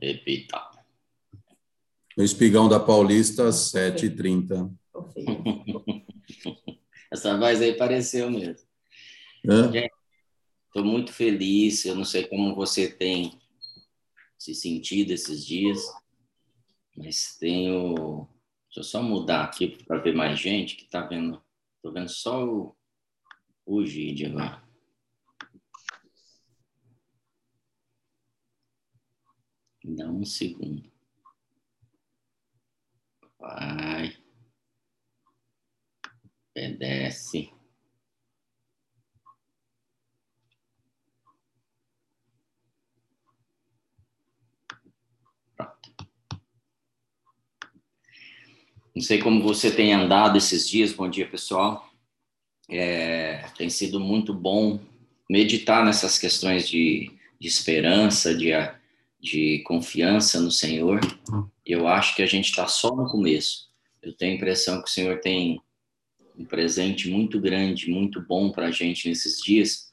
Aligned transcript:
Repita. 0.00 0.70
No 2.16 2.24
Espigão 2.24 2.68
da 2.68 2.80
Paulista, 2.80 3.48
7h30. 3.48 4.72
Essa 7.10 7.38
voz 7.38 7.62
aí 7.62 7.74
pareceu 7.74 8.30
mesmo. 8.30 8.66
Estou 10.66 10.84
muito 10.84 11.12
feliz. 11.12 11.84
Eu 11.84 11.94
não 11.94 12.04
sei 12.04 12.26
como 12.26 12.54
você 12.54 12.88
tem 12.88 13.40
se 14.36 14.54
sentido 14.54 15.12
esses 15.12 15.44
dias, 15.44 15.80
mas 16.96 17.36
tenho. 17.38 18.28
Deixa 18.66 18.80
eu 18.80 18.84
só 18.84 19.02
mudar 19.02 19.44
aqui 19.44 19.82
para 19.84 19.98
ver 19.98 20.14
mais 20.14 20.38
gente 20.38 20.76
que 20.76 20.84
está 20.84 21.00
vendo. 21.00 21.42
Estou 21.76 21.92
vendo 21.92 22.08
só 22.08 22.44
o, 22.44 22.76
o 23.64 23.84
Gide 23.84 24.26
agora. 24.26 24.67
Dá 29.84 30.08
um 30.08 30.24
segundo. 30.24 30.90
Vai. 33.38 34.16
Obedece. 36.50 37.50
Pronto. 45.56 45.94
Não 48.94 49.02
sei 49.02 49.20
como 49.20 49.42
você 49.42 49.70
tem 49.70 49.92
andado 49.92 50.36
esses 50.36 50.68
dias. 50.68 50.92
Bom 50.92 51.08
dia, 51.08 51.28
pessoal. 51.28 51.88
É, 52.68 53.48
tem 53.56 53.70
sido 53.70 54.00
muito 54.00 54.34
bom 54.34 54.80
meditar 55.30 55.84
nessas 55.84 56.18
questões 56.18 56.68
de, 56.68 57.10
de 57.38 57.46
esperança, 57.48 58.34
de, 58.34 58.50
de 59.20 59.62
confiança 59.64 60.40
no 60.40 60.50
Senhor. 60.50 61.00
Eu 61.64 61.88
acho 61.88 62.14
que 62.14 62.22
a 62.22 62.26
gente 62.26 62.50
está 62.50 62.66
só 62.66 62.94
no 62.94 63.08
começo. 63.08 63.68
Eu 64.02 64.12
tenho 64.16 64.32
a 64.32 64.36
impressão 64.36 64.82
que 64.82 64.88
o 64.88 64.92
Senhor 64.92 65.20
tem 65.20 65.60
um 66.38 66.44
presente 66.44 67.08
muito 67.10 67.40
grande, 67.40 67.90
muito 67.90 68.20
bom 68.20 68.50
para 68.50 68.66
a 68.66 68.70
gente 68.70 69.08
nesses 69.08 69.42
dias, 69.42 69.92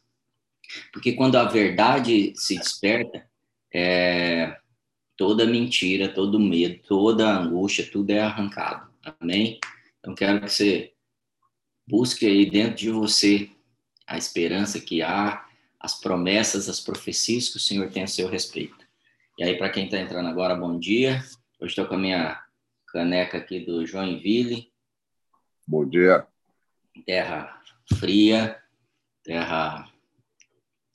porque 0.93 1.13
quando 1.13 1.35
a 1.37 1.45
verdade 1.45 2.33
se 2.35 2.57
desperta, 2.57 3.27
é, 3.73 4.55
toda 5.17 5.45
mentira, 5.45 6.07
todo 6.07 6.39
medo, 6.39 6.81
toda 6.87 7.39
angústia, 7.39 7.89
tudo 7.91 8.11
é 8.11 8.19
arrancado. 8.19 8.89
Amém? 9.19 9.59
Então 9.99 10.13
quero 10.13 10.41
que 10.41 10.49
você 10.49 10.93
busque 11.87 12.25
aí 12.25 12.49
dentro 12.49 12.75
de 12.75 12.89
você 12.91 13.49
a 14.07 14.17
esperança 14.17 14.79
que 14.79 15.01
há, 15.01 15.47
as 15.79 15.99
promessas, 15.99 16.69
as 16.69 16.79
profecias 16.79 17.49
que 17.49 17.57
o 17.57 17.59
Senhor 17.59 17.89
tem 17.89 18.03
a 18.03 18.07
seu 18.07 18.27
respeito. 18.27 18.84
E 19.37 19.43
aí, 19.43 19.57
para 19.57 19.69
quem 19.69 19.85
está 19.85 19.99
entrando 19.99 20.29
agora, 20.29 20.55
bom 20.55 20.79
dia. 20.79 21.19
Hoje 21.59 21.71
estou 21.71 21.85
com 21.85 21.95
a 21.95 21.99
minha 21.99 22.41
caneca 22.87 23.37
aqui 23.37 23.59
do 23.59 23.85
Joinville. 23.85 24.71
Bom 25.67 25.85
dia 25.87 26.25
terra 27.05 27.61
fria, 27.99 28.61
terra. 29.23 29.91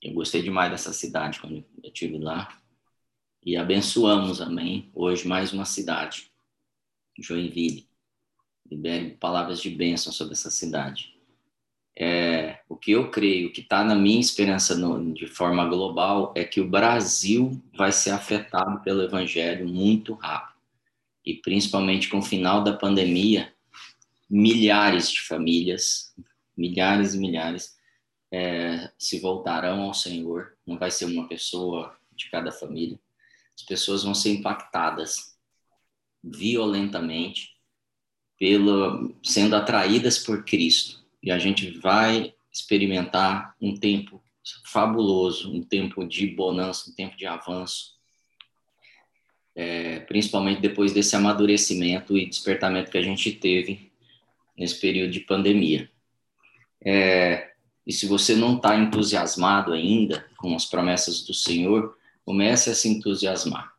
Eu 0.03 0.15
gostei 0.15 0.43
demais 0.43 0.71
dessa 0.71 0.93
cidade 0.93 1.41
quando 1.41 1.57
eu 1.57 1.65
estive 1.85 2.19
lá. 2.19 2.59
E 3.45 3.57
abençoamos, 3.57 4.41
amém. 4.41 4.91
Hoje, 4.95 5.29
mais 5.29 5.53
uma 5.53 5.65
cidade, 5.65 6.33
Joinville. 7.19 7.87
Libere 8.71 9.17
palavras 9.17 9.61
de 9.61 9.71
bênção 9.71 10.13
sobre 10.13 10.33
essa 10.33 10.51
cidade. 10.51 11.15
É, 11.95 12.60
o 12.71 12.77
que 12.77 12.93
eu 12.93 13.11
creio, 13.11 13.53
que 13.53 13.63
está 13.63 13.83
na 13.83 13.97
minha 13.97 14.21
esperança 14.21 14.77
no, 14.77 15.13
de 15.13 15.27
forma 15.27 15.67
global, 15.67 16.33
é 16.37 16.45
que 16.45 16.61
o 16.61 16.69
Brasil 16.69 17.61
vai 17.77 17.91
ser 17.91 18.11
afetado 18.11 18.81
pelo 18.85 19.03
evangelho 19.03 19.69
muito 19.69 20.15
rápido. 20.15 20.57
E 21.27 21.35
principalmente 21.35 22.09
com 22.09 22.19
o 22.19 22.23
final 22.23 22.63
da 22.63 22.73
pandemia, 22.73 23.53
milhares 24.31 25.11
de 25.11 25.21
famílias, 25.23 26.15
milhares 26.57 27.13
e 27.13 27.19
milhares, 27.19 27.77
é, 28.31 28.89
se 28.97 29.19
voltarão 29.19 29.83
ao 29.83 29.93
Senhor. 29.93 30.57
Não 30.65 30.79
vai 30.79 30.93
ser 30.93 31.07
uma 31.07 31.27
pessoa 31.27 31.99
de 32.15 32.31
cada 32.31 32.53
família. 32.53 33.01
As 33.59 33.65
pessoas 33.65 34.05
vão 34.05 34.15
ser 34.15 34.31
impactadas 34.31 35.37
violentamente 36.23 37.57
pelo 38.39 39.13
sendo 39.25 39.57
atraídas 39.57 40.21
por 40.21 40.45
Cristo. 40.45 41.05
E 41.21 41.33
a 41.33 41.39
gente 41.39 41.69
vai 41.81 42.33
experimentar 42.53 43.55
um 43.61 43.75
tempo 43.75 44.23
fabuloso, 44.65 45.53
um 45.53 45.63
tempo 45.63 46.05
de 46.07 46.27
bonança, 46.27 46.91
um 46.91 46.95
tempo 46.95 47.17
de 47.17 47.27
avanço, 47.27 47.95
é, 49.55 50.01
principalmente 50.01 50.61
depois 50.61 50.93
desse 50.93 51.15
amadurecimento 51.15 52.17
e 52.17 52.29
despertamento 52.29 52.91
que 52.91 52.99
a 52.99 53.03
gente 53.03 53.33
teve 53.33 53.91
nesse 54.57 54.81
período 54.81 55.13
de 55.13 55.21
pandemia. 55.21 55.91
É, 56.85 57.53
e 57.87 57.93
se 57.93 58.07
você 58.07 58.35
não 58.35 58.57
está 58.57 58.77
entusiasmado 58.77 59.73
ainda 59.73 60.27
com 60.37 60.55
as 60.55 60.65
promessas 60.65 61.23
do 61.23 61.35
Senhor, 61.35 61.97
comece 62.25 62.71
a 62.71 62.75
se 62.75 62.89
entusiasmar. 62.89 63.75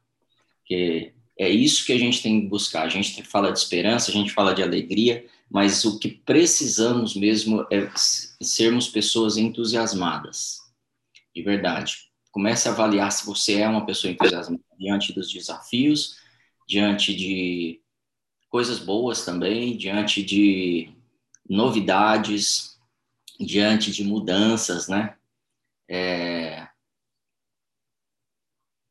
Porque 0.57 1.13
é 1.37 1.49
isso 1.49 1.85
que 1.85 1.93
a 1.93 1.97
gente 1.97 2.21
tem 2.21 2.41
que 2.41 2.47
buscar. 2.47 2.83
A 2.83 2.89
gente 2.89 3.23
fala 3.23 3.51
de 3.51 3.59
esperança, 3.59 4.11
a 4.11 4.13
gente 4.13 4.31
fala 4.31 4.53
de 4.53 4.61
alegria, 4.61 5.25
mas 5.51 5.83
o 5.83 5.99
que 5.99 6.07
precisamos 6.07 7.13
mesmo 7.13 7.67
é 7.69 7.91
sermos 8.41 8.87
pessoas 8.87 9.35
entusiasmadas, 9.35 10.61
de 11.35 11.41
verdade. 11.41 12.09
Comece 12.31 12.69
a 12.69 12.71
avaliar 12.71 13.11
se 13.11 13.25
você 13.25 13.59
é 13.59 13.67
uma 13.67 13.85
pessoa 13.85 14.13
entusiasmada 14.13 14.63
diante 14.79 15.11
dos 15.11 15.29
desafios, 15.29 16.15
diante 16.65 17.13
de 17.13 17.81
coisas 18.47 18.79
boas 18.79 19.25
também, 19.25 19.75
diante 19.75 20.23
de 20.23 20.89
novidades, 21.47 22.79
diante 23.37 23.91
de 23.91 24.05
mudanças, 24.05 24.87
né? 24.87 25.17
É... 25.89 26.65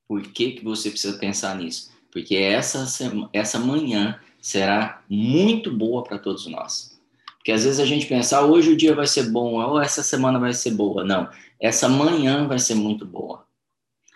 Por 0.06 0.31
que, 0.31 0.53
que 0.53 0.65
você 0.65 0.91
precisa 0.91 1.16
pensar 1.16 1.56
nisso? 1.56 1.91
Porque 2.12 2.37
essa, 2.37 2.87
essa 3.32 3.59
manhã 3.59 4.19
será 4.41 5.03
muito 5.09 5.72
boa 5.72 6.03
para 6.03 6.19
todos 6.19 6.47
nós. 6.47 6.98
Porque 7.37 7.53
às 7.53 7.65
vezes 7.65 7.81
a 7.81 7.87
gente 7.87 8.06
pensa, 8.06 8.38
ah, 8.38 8.44
hoje 8.44 8.71
o 8.72 8.76
dia 8.76 8.94
vai 8.94 9.06
ser 9.06 9.31
bom, 9.31 9.54
ou 9.54 9.81
essa 9.81 10.03
semana 10.03 10.38
vai 10.38 10.53
ser 10.53 10.72
boa. 10.72 11.04
Não, 11.04 11.28
essa 11.59 11.88
manhã 11.88 12.47
vai 12.47 12.59
ser 12.59 12.75
muito 12.75 13.06
boa. 13.06 13.44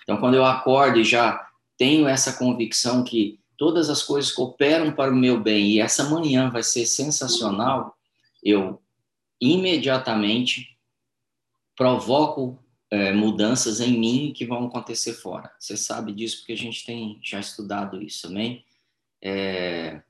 Então, 0.02 0.18
quando 0.18 0.34
eu 0.34 0.44
acordo 0.44 0.98
e 0.98 1.04
já 1.04 1.48
tenho 1.78 2.06
essa 2.06 2.34
convicção 2.34 3.02
que 3.02 3.38
todas 3.56 3.88
as 3.88 4.02
coisas 4.02 4.30
cooperam 4.30 4.92
para 4.92 5.10
o 5.10 5.16
meu 5.16 5.40
bem 5.40 5.70
e 5.70 5.80
essa 5.80 6.04
manhã 6.04 6.50
vai 6.50 6.62
ser 6.62 6.84
sensacional, 6.84 7.96
eu 8.42 8.80
imediatamente 9.40 10.76
provoco 11.76 12.58
é, 12.94 13.12
mudanças 13.12 13.80
em 13.80 13.98
mim 13.98 14.32
que 14.32 14.46
vão 14.46 14.66
acontecer 14.66 15.14
fora. 15.14 15.50
Você 15.58 15.76
sabe 15.76 16.12
disso 16.12 16.38
porque 16.38 16.52
a 16.52 16.56
gente 16.56 16.86
tem 16.86 17.18
já 17.20 17.40
estudado 17.40 18.00
isso, 18.00 18.28
amém? 18.28 18.64
É, 19.20 20.00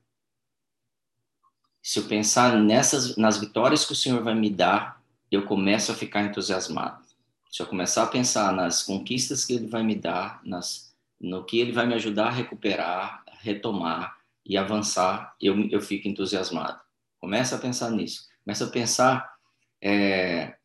se 1.81 1.97
eu 1.97 2.03
pensar 2.03 2.59
nessas, 2.59 3.17
nas 3.17 3.39
vitórias 3.39 3.83
que 3.83 3.91
o 3.91 3.95
Senhor 3.95 4.23
vai 4.23 4.35
me 4.35 4.51
dar, 4.51 5.01
eu 5.31 5.45
começo 5.45 5.91
a 5.91 5.95
ficar 5.95 6.21
entusiasmado. 6.21 7.03
Se 7.51 7.61
eu 7.61 7.65
começar 7.65 8.03
a 8.03 8.07
pensar 8.07 8.53
nas 8.53 8.83
conquistas 8.83 9.43
que 9.43 9.53
Ele 9.53 9.65
vai 9.65 9.81
me 9.81 9.95
dar, 9.95 10.39
nas, 10.45 10.95
no 11.19 11.43
que 11.43 11.59
Ele 11.59 11.71
vai 11.71 11.87
me 11.87 11.95
ajudar 11.95 12.27
a 12.27 12.31
recuperar, 12.31 13.23
retomar 13.39 14.15
e 14.45 14.57
avançar, 14.57 15.35
eu, 15.41 15.67
eu 15.69 15.81
fico 15.81 16.07
entusiasmado. 16.07 16.79
Começa 17.19 17.55
a 17.55 17.59
pensar 17.59 17.89
nisso. 17.89 18.27
Começa 18.43 18.65
a 18.65 18.69
pensar 18.69 19.35
é, 19.81 20.55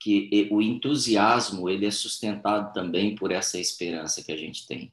que 0.00 0.48
o 0.50 0.62
entusiasmo 0.62 1.68
ele 1.68 1.84
é 1.84 1.90
sustentado 1.90 2.72
também 2.72 3.14
por 3.14 3.30
essa 3.30 3.58
esperança 3.58 4.24
que 4.24 4.32
a 4.32 4.36
gente 4.36 4.66
tem. 4.66 4.90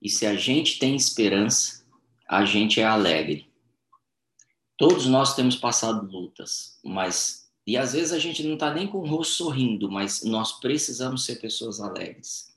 E 0.00 0.08
se 0.08 0.26
a 0.26 0.34
gente 0.34 0.78
tem 0.78 0.96
esperança, 0.96 1.84
a 2.26 2.44
gente 2.44 2.80
é 2.80 2.84
alegre. 2.84 3.46
Todos 4.76 5.06
nós 5.06 5.36
temos 5.36 5.56
passado 5.56 6.10
lutas, 6.10 6.80
mas 6.82 7.44
e 7.66 7.76
às 7.76 7.92
vezes 7.92 8.12
a 8.12 8.18
gente 8.18 8.42
não 8.42 8.54
está 8.54 8.72
nem 8.72 8.86
com 8.86 8.98
o 8.98 9.06
rosto 9.06 9.34
sorrindo, 9.34 9.90
mas 9.90 10.22
nós 10.22 10.52
precisamos 10.60 11.24
ser 11.24 11.36
pessoas 11.36 11.80
alegres. 11.80 12.54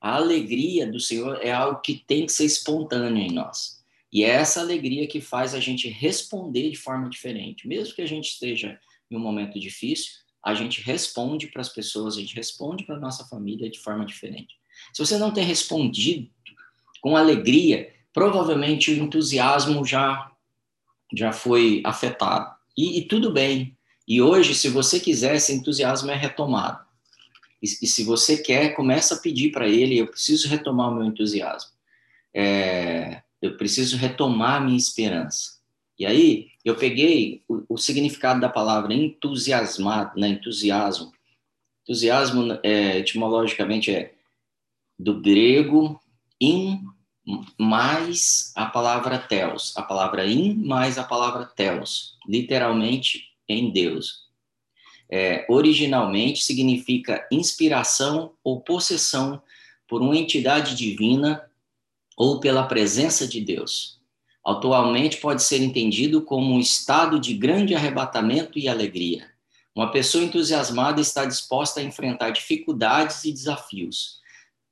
A 0.00 0.16
alegria 0.16 0.90
do 0.90 0.98
Senhor 0.98 1.38
é 1.42 1.52
algo 1.52 1.80
que 1.80 1.94
tem 1.94 2.26
que 2.26 2.32
ser 2.32 2.44
espontâneo 2.44 3.22
em 3.22 3.32
nós. 3.32 3.84
E 4.12 4.24
é 4.24 4.30
essa 4.30 4.60
alegria 4.60 5.06
que 5.06 5.20
faz 5.20 5.54
a 5.54 5.60
gente 5.60 5.88
responder 5.88 6.70
de 6.70 6.76
forma 6.76 7.08
diferente. 7.08 7.68
Mesmo 7.68 7.94
que 7.94 8.02
a 8.02 8.06
gente 8.06 8.30
esteja 8.30 8.80
em 9.10 9.16
um 9.16 9.20
momento 9.20 9.60
difícil, 9.60 10.12
a 10.44 10.54
gente 10.54 10.80
responde 10.80 11.48
para 11.48 11.60
as 11.60 11.68
pessoas, 11.68 12.16
a 12.16 12.20
gente 12.20 12.34
responde 12.34 12.84
para 12.84 12.96
a 12.96 13.00
nossa 13.00 13.24
família 13.24 13.70
de 13.70 13.78
forma 13.78 14.04
diferente. 14.04 14.56
Se 14.92 15.04
você 15.04 15.18
não 15.18 15.32
tem 15.32 15.44
respondido 15.44 16.30
com 17.00 17.16
alegria, 17.16 17.92
provavelmente 18.12 18.90
o 18.90 18.96
entusiasmo 18.96 19.84
já, 19.84 20.30
já 21.14 21.32
foi 21.32 21.82
afetado. 21.84 22.54
E, 22.76 22.98
e 22.98 23.02
tudo 23.02 23.32
bem. 23.32 23.76
E 24.06 24.22
hoje, 24.22 24.54
se 24.54 24.68
você 24.68 24.98
quiser, 24.98 25.34
esse 25.34 25.52
entusiasmo 25.52 26.10
é 26.10 26.14
retomado. 26.14 26.84
E, 27.62 27.66
e 27.66 27.86
se 27.86 28.04
você 28.04 28.38
quer, 28.38 28.74
começa 28.74 29.16
a 29.16 29.18
pedir 29.18 29.50
para 29.50 29.68
ele: 29.68 29.98
eu 29.98 30.06
preciso 30.06 30.48
retomar 30.48 30.90
o 30.90 30.94
meu 30.94 31.04
entusiasmo. 31.04 31.70
É, 32.32 33.22
eu 33.42 33.56
preciso 33.56 33.96
retomar 33.96 34.56
a 34.56 34.60
minha 34.60 34.78
esperança. 34.78 35.57
E 35.98 36.06
aí, 36.06 36.48
eu 36.64 36.76
peguei 36.76 37.42
o, 37.48 37.74
o 37.74 37.76
significado 37.76 38.40
da 38.40 38.48
palavra 38.48 38.94
entusiasmado, 38.94 40.18
né? 40.18 40.28
entusiasmo. 40.28 41.12
Entusiasmo, 41.82 42.58
é, 42.62 42.98
etimologicamente, 42.98 43.90
é 43.90 44.14
do 44.98 45.20
grego 45.20 46.00
in 46.40 46.80
mais 47.58 48.52
a 48.56 48.66
palavra 48.66 49.18
teos, 49.18 49.76
a 49.76 49.82
palavra 49.82 50.26
in 50.26 50.54
mais 50.54 50.98
a 50.98 51.04
palavra 51.04 51.44
teos, 51.44 52.16
literalmente 52.26 53.30
em 53.48 53.70
Deus. 53.70 54.28
É, 55.10 55.46
originalmente 55.48 56.42
significa 56.42 57.26
inspiração 57.30 58.32
ou 58.44 58.60
possessão 58.60 59.42
por 59.86 60.02
uma 60.02 60.16
entidade 60.16 60.74
divina 60.74 61.48
ou 62.16 62.40
pela 62.40 62.66
presença 62.66 63.26
de 63.26 63.40
Deus. 63.40 63.97
Atualmente 64.48 65.18
pode 65.18 65.42
ser 65.42 65.60
entendido 65.60 66.22
como 66.22 66.54
um 66.54 66.58
estado 66.58 67.20
de 67.20 67.34
grande 67.34 67.74
arrebatamento 67.74 68.58
e 68.58 68.66
alegria. 68.66 69.30
Uma 69.76 69.90
pessoa 69.90 70.24
entusiasmada 70.24 71.02
está 71.02 71.26
disposta 71.26 71.80
a 71.80 71.82
enfrentar 71.82 72.30
dificuldades 72.30 73.24
e 73.24 73.30
desafios, 73.30 74.20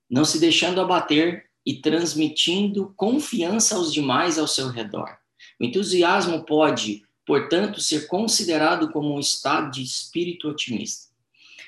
não 0.09 0.25
se 0.25 0.41
deixando 0.41 0.81
abater 0.81 1.45
e 1.65 1.75
transmitindo 1.75 2.95
confiança 2.97 3.77
aos 3.77 3.93
demais 3.93 4.39
ao 4.39 4.49
seu 4.49 4.71
redor. 4.71 5.15
O 5.61 5.65
entusiasmo 5.67 6.47
pode, 6.47 7.03
portanto, 7.27 7.79
ser 7.79 8.07
considerado 8.07 8.91
como 8.91 9.15
um 9.15 9.21
estado 9.21 9.71
de 9.71 9.83
espírito 9.83 10.49
otimista. 10.49 11.11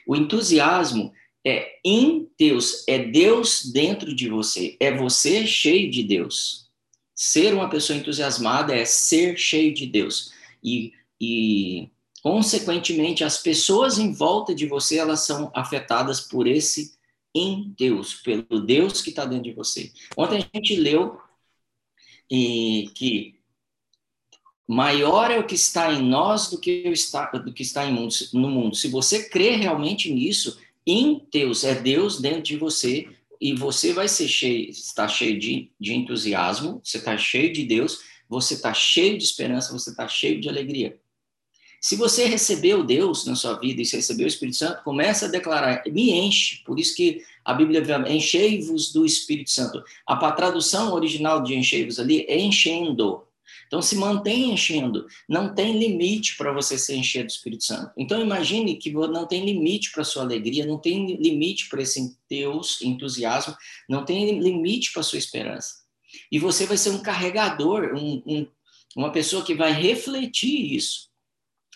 O 0.06 0.16
entusiasmo 0.16 1.12
é 1.46 1.78
em 1.84 2.26
Deus, 2.38 2.84
é 2.88 3.00
Deus 3.00 3.70
dentro 3.70 4.14
de 4.14 4.31
você, 4.31 4.78
é 4.81 4.96
você 4.96 5.46
cheio 5.46 5.90
de 5.90 6.02
Deus. 6.02 6.68
Ser 7.20 7.53
uma 7.53 7.69
pessoa 7.69 7.99
entusiasmada 7.99 8.73
é 8.73 8.85
ser 8.85 9.37
cheio 9.37 9.75
de 9.75 9.87
Deus. 9.87 10.32
E, 10.62 10.93
e 11.20 11.91
consequentemente, 12.23 13.25
as 13.25 13.38
pessoas 13.38 13.99
em 13.99 14.12
volta 14.12 14.55
de 14.55 14.67
você, 14.67 14.99
elas 14.99 15.26
são 15.26 15.50
afetadas 15.53 16.20
por 16.20 16.47
esse 16.47 16.97
em 17.35 17.75
Deus, 17.76 18.15
pelo 18.15 18.61
Deus 18.61 19.03
que 19.03 19.11
está 19.11 19.25
dentro 19.25 19.50
de 19.50 19.53
você. 19.53 19.91
Ontem 20.17 20.37
a 20.37 20.56
gente 20.56 20.76
leu 20.76 21.20
e, 22.31 22.88
que 22.94 23.35
maior 24.64 25.32
é 25.32 25.41
o 25.41 25.47
que 25.47 25.56
está 25.56 25.93
em 25.93 26.00
nós 26.00 26.49
do 26.49 26.61
que, 26.61 26.71
está, 26.87 27.32
do 27.32 27.53
que 27.53 27.62
está 27.62 27.85
no 27.91 28.49
mundo. 28.49 28.76
Se 28.76 28.87
você 28.87 29.29
crê 29.29 29.56
realmente 29.56 30.09
nisso, 30.12 30.56
em 30.87 31.26
Deus, 31.32 31.64
é 31.64 31.75
Deus 31.75 32.21
dentro 32.21 32.43
de 32.43 32.56
você, 32.56 33.09
e 33.40 33.55
você 33.55 33.93
vai 33.93 34.08
ser 34.08 34.29
cheio, 34.29 34.70
está 34.70 35.06
cheio 35.06 35.38
de, 35.38 35.70
de 35.79 35.94
entusiasmo, 35.94 36.81
você 36.82 36.99
está 36.99 37.17
cheio 37.17 37.52
de 37.52 37.64
Deus, 37.64 38.00
você 38.29 38.55
está 38.55 38.75
cheio 38.75 39.17
de 39.17 39.25
esperança, 39.25 39.73
você 39.73 39.90
está 39.90 40.06
cheio 40.06 40.40
de 40.40 40.49
alegria. 40.49 40.99
Se 41.81 41.94
você 41.94 42.25
recebeu 42.25 42.82
Deus 42.82 43.25
na 43.25 43.37
sua 43.37 43.55
vida 43.55 43.81
e 43.81 43.87
se 43.87 43.94
recebeu 43.94 44.25
o 44.25 44.29
Espírito 44.29 44.56
Santo, 44.56 44.82
começa 44.82 45.26
a 45.26 45.29
declarar, 45.29 45.82
me 45.87 46.11
enche. 46.11 46.62
Por 46.64 46.79
isso 46.79 46.94
que 46.96 47.23
a 47.44 47.55
Bíblia 47.55 47.81
diz, 47.81 47.90
enchei-vos 48.11 48.93
do 48.93 49.06
Espírito 49.06 49.50
Santo. 49.50 49.82
A 50.05 50.32
tradução 50.32 50.93
original 50.93 51.43
de 51.43 51.55
enchei-vos 51.55 52.00
ali 52.00 52.26
é 52.29 52.38
enchendo. 52.38 53.23
Então 53.69 53.81
se 53.81 53.94
mantém 53.97 54.50
enchendo. 54.50 55.06
Não 55.29 55.55
tem 55.55 55.79
limite 55.79 56.37
para 56.37 56.53
você 56.53 56.76
ser 56.76 56.97
encher 56.97 57.25
do 57.25 57.31
Espírito 57.31 57.65
Santo. 57.65 57.93
Então 57.97 58.20
imagine 58.20 58.76
que 58.76 58.91
não 58.91 59.26
tem 59.26 59.44
limite 59.44 59.93
para 59.93 60.03
sua 60.03 60.25
alegria, 60.25 60.67
não 60.67 60.79
tem 60.79 61.17
limite 61.17 61.69
para 61.69 61.82
esse 61.82 62.17
Deus 62.29 62.81
entusiasmo, 62.82 63.55
não 63.88 64.05
tem 64.05 64.41
limite 64.41 64.93
para 64.93 65.03
sua 65.03 65.19
esperança. 65.19 65.87
E 66.32 66.38
você 66.38 66.67
vai 66.67 66.76
ser 66.76 66.91
um 66.91 67.03
carregador, 67.03 67.94
um, 67.94 68.23
um, 68.26 68.47
uma 68.97 69.12
pessoa 69.12 69.44
que 69.44 69.55
vai 69.55 69.73
refletir 69.73 70.75
isso. 70.75 71.09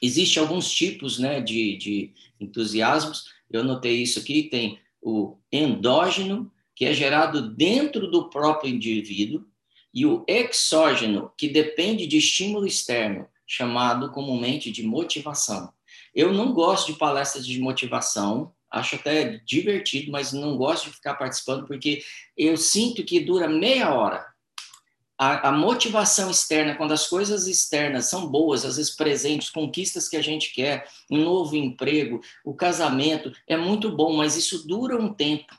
Existem 0.03 0.43
alguns 0.43 0.71
tipos 0.73 1.19
né, 1.19 1.41
de, 1.41 1.77
de 1.77 2.12
entusiasmos, 2.41 3.25
eu 3.50 3.62
notei 3.62 4.03
isso 4.03 4.19
aqui, 4.19 4.45
tem 4.45 4.81
o 5.00 5.37
endógeno, 5.53 6.50
que 6.75 6.87
é 6.87 6.95
gerado 6.95 7.55
dentro 7.55 8.11
do 8.11 8.31
próprio 8.31 8.75
indivíduo, 8.75 9.47
e 9.93 10.06
o 10.06 10.25
exógeno, 10.27 11.31
que 11.37 11.49
depende 11.49 12.06
de 12.06 12.19
estímulo 12.19 12.67
externo, 12.67 13.29
chamado 13.47 14.11
comumente 14.11 14.71
de 14.71 14.83
motivação. 14.83 15.73
Eu 16.15 16.33
não 16.33 16.53
gosto 16.53 16.93
de 16.93 16.99
palestras 16.99 17.47
de 17.47 17.61
motivação, 17.61 18.53
acho 18.71 18.97
até 18.97 19.41
divertido, 19.44 20.11
mas 20.11 20.33
não 20.33 20.56
gosto 20.56 20.87
de 20.87 20.97
ficar 20.97 21.15
participando 21.15 21.67
porque 21.67 22.03
eu 22.37 22.56
sinto 22.56 23.05
que 23.05 23.21
dura 23.21 23.49
meia 23.49 23.93
hora 23.94 24.33
a, 25.23 25.50
a, 25.50 25.53
motivação 25.53 26.33
externa, 26.33 26.75
quando 26.75 26.91
as 26.91 27.06
coisas 27.06 27.47
externas 27.47 28.06
são 28.06 28.27
boas, 28.27 28.65
às 28.65 28.77
vezes 28.77 28.91
presentes, 28.91 29.50
conquistas 29.50 30.09
que 30.09 30.17
a 30.17 30.23
gente 30.23 30.53
quer, 30.53 30.88
um 31.09 31.19
novo 31.19 31.55
emprego, 31.55 32.21
o 32.45 32.53
casamento, 32.53 33.33
é 33.47 33.56
muito 33.56 33.95
bom, 33.95 34.17
mas 34.17 34.37
isso 34.37 34.67
dura 34.67 34.97
um 34.97 35.15
tempo. 35.15 35.56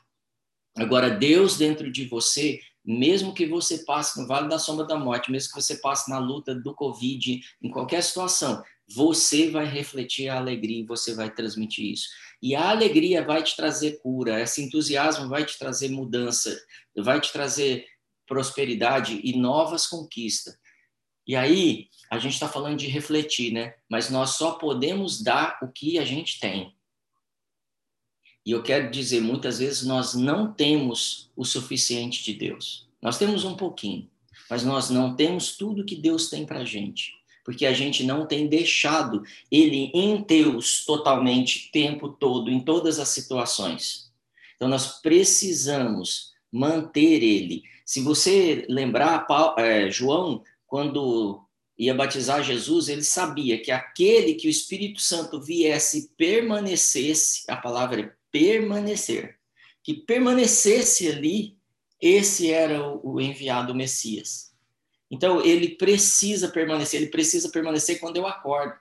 Agora, 0.76 1.08
Deus 1.08 1.56
dentro 1.56 1.90
de 1.90 2.04
você, 2.04 2.60
mesmo 2.84 3.32
que 3.32 3.46
você 3.46 3.78
passe 3.78 4.20
no 4.20 4.26
vale 4.26 4.48
da 4.48 4.58
sombra 4.58 4.84
da 4.84 4.98
morte, 4.98 5.30
mesmo 5.30 5.52
que 5.52 5.62
você 5.62 5.76
passe 5.76 6.10
na 6.10 6.18
luta 6.18 6.54
do 6.54 6.74
Covid, 6.74 7.40
em 7.62 7.70
qualquer 7.70 8.02
situação, 8.02 8.62
você 8.86 9.50
vai 9.50 9.64
refletir 9.64 10.28
a 10.28 10.36
alegria 10.36 10.80
e 10.80 10.86
você 10.86 11.14
vai 11.14 11.30
transmitir 11.30 11.92
isso. 11.92 12.08
E 12.42 12.54
a 12.54 12.68
alegria 12.68 13.24
vai 13.24 13.42
te 13.42 13.56
trazer 13.56 13.98
cura, 14.02 14.40
esse 14.42 14.62
entusiasmo 14.62 15.28
vai 15.28 15.46
te 15.46 15.58
trazer 15.58 15.88
mudança, 15.88 16.54
vai 16.94 17.20
te 17.20 17.32
trazer 17.32 17.86
prosperidade 18.26 19.20
e 19.24 19.36
novas 19.36 19.86
conquistas. 19.86 20.54
E 21.26 21.34
aí, 21.34 21.88
a 22.10 22.18
gente 22.18 22.34
está 22.34 22.48
falando 22.48 22.76
de 22.76 22.86
refletir, 22.86 23.50
né? 23.50 23.74
Mas 23.88 24.10
nós 24.10 24.30
só 24.30 24.52
podemos 24.52 25.22
dar 25.22 25.58
o 25.62 25.68
que 25.68 25.98
a 25.98 26.04
gente 26.04 26.38
tem. 26.38 26.73
E 28.44 28.50
eu 28.50 28.62
quero 28.62 28.90
dizer, 28.90 29.20
muitas 29.20 29.58
vezes 29.58 29.84
nós 29.84 30.14
não 30.14 30.52
temos 30.52 31.30
o 31.34 31.44
suficiente 31.44 32.22
de 32.22 32.34
Deus. 32.34 32.86
Nós 33.00 33.18
temos 33.18 33.44
um 33.44 33.54
pouquinho, 33.54 34.08
mas 34.50 34.62
nós 34.62 34.90
não 34.90 35.14
temos 35.14 35.56
tudo 35.56 35.84
que 35.84 35.96
Deus 35.96 36.28
tem 36.28 36.44
para 36.44 36.60
a 36.60 36.64
gente. 36.64 37.12
Porque 37.44 37.66
a 37.66 37.72
gente 37.72 38.04
não 38.04 38.26
tem 38.26 38.46
deixado 38.46 39.22
Ele 39.50 39.90
em 39.94 40.22
Deus 40.22 40.84
totalmente, 40.84 41.70
tempo 41.70 42.08
todo, 42.08 42.50
em 42.50 42.60
todas 42.60 42.98
as 42.98 43.08
situações. 43.08 44.10
Então 44.56 44.68
nós 44.68 45.00
precisamos 45.00 46.32
manter 46.50 47.22
Ele 47.22 47.64
se 47.84 48.00
você 48.00 48.64
lembrar, 48.68 49.26
é, 49.58 49.90
João, 49.90 50.42
quando 50.66 51.44
ia 51.76 51.94
batizar 51.94 52.42
Jesus, 52.42 52.88
ele 52.88 53.02
sabia 53.02 53.60
que 53.60 53.70
aquele 53.70 54.34
que 54.34 54.46
o 54.46 54.50
Espírito 54.50 55.00
Santo 55.00 55.40
viesse 55.40 56.10
permanecesse, 56.16 57.44
a 57.48 57.56
palavra 57.56 58.00
é 58.00 58.12
permanecer, 58.34 59.38
que 59.80 59.94
permanecesse 59.94 61.06
ali, 61.08 61.56
esse 62.00 62.50
era 62.50 62.84
o 62.84 63.20
enviado 63.20 63.72
Messias. 63.72 64.52
Então, 65.08 65.40
ele 65.40 65.76
precisa 65.76 66.48
permanecer, 66.48 67.00
ele 67.00 67.12
precisa 67.12 67.48
permanecer 67.48 68.00
quando 68.00 68.16
eu 68.16 68.26
acordo. 68.26 68.74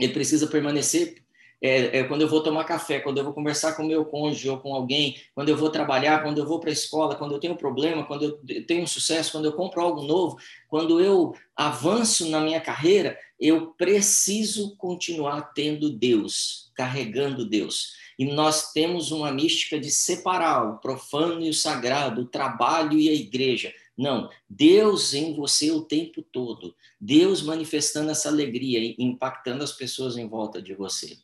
Ele 0.00 0.12
precisa 0.12 0.48
permanecer 0.48 1.23
é, 1.66 2.00
é, 2.00 2.04
quando 2.04 2.20
eu 2.20 2.28
vou 2.28 2.42
tomar 2.42 2.64
café, 2.64 3.00
quando 3.00 3.16
eu 3.16 3.24
vou 3.24 3.32
conversar 3.32 3.72
com 3.72 3.84
meu 3.84 4.04
cônjuge 4.04 4.50
ou 4.50 4.58
com 4.58 4.74
alguém, 4.74 5.16
quando 5.34 5.48
eu 5.48 5.56
vou 5.56 5.70
trabalhar, 5.70 6.22
quando 6.22 6.36
eu 6.36 6.44
vou 6.44 6.60
para 6.60 6.68
a 6.68 6.72
escola, 6.74 7.16
quando 7.16 7.32
eu 7.32 7.38
tenho 7.38 7.56
problema, 7.56 8.04
quando 8.04 8.38
eu 8.46 8.66
tenho 8.66 8.86
sucesso, 8.86 9.32
quando 9.32 9.46
eu 9.46 9.54
compro 9.54 9.80
algo 9.80 10.02
novo, 10.02 10.36
quando 10.68 11.00
eu 11.00 11.34
avanço 11.56 12.28
na 12.28 12.38
minha 12.38 12.60
carreira, 12.60 13.18
eu 13.40 13.68
preciso 13.78 14.76
continuar 14.76 15.54
tendo 15.54 15.88
Deus, 15.88 16.70
carregando 16.74 17.48
Deus. 17.48 17.94
E 18.18 18.26
nós 18.26 18.70
temos 18.72 19.10
uma 19.10 19.32
mística 19.32 19.80
de 19.80 19.90
separar 19.90 20.68
o 20.68 20.78
profano 20.80 21.42
e 21.42 21.48
o 21.48 21.54
sagrado, 21.54 22.20
o 22.20 22.26
trabalho 22.26 22.98
e 22.98 23.08
a 23.08 23.14
igreja. 23.14 23.72
Não, 23.96 24.28
Deus 24.50 25.14
em 25.14 25.34
você 25.34 25.70
o 25.70 25.80
tempo 25.80 26.20
todo. 26.20 26.74
Deus 27.00 27.40
manifestando 27.40 28.10
essa 28.10 28.28
alegria 28.28 28.80
e 28.80 28.96
impactando 28.98 29.64
as 29.64 29.72
pessoas 29.72 30.18
em 30.18 30.28
volta 30.28 30.60
de 30.60 30.74
você. 30.74 31.16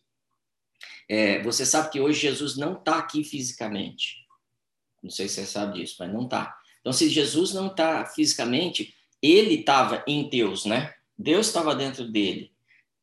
É, 1.12 1.42
você 1.42 1.66
sabe 1.66 1.90
que 1.90 2.00
hoje 2.00 2.20
Jesus 2.20 2.56
não 2.56 2.74
está 2.74 2.98
aqui 2.98 3.24
fisicamente. 3.24 4.24
Não 5.02 5.10
sei 5.10 5.28
se 5.28 5.34
você 5.34 5.46
sabe 5.46 5.80
disso, 5.80 5.96
mas 5.98 6.12
não 6.12 6.22
está. 6.22 6.56
Então, 6.80 6.92
se 6.92 7.08
Jesus 7.08 7.52
não 7.52 7.66
está 7.66 8.06
fisicamente, 8.06 8.94
ele 9.20 9.56
estava 9.56 10.04
em 10.06 10.28
Deus, 10.28 10.64
né? 10.64 10.94
Deus 11.18 11.48
estava 11.48 11.74
dentro 11.74 12.08
dele. 12.08 12.52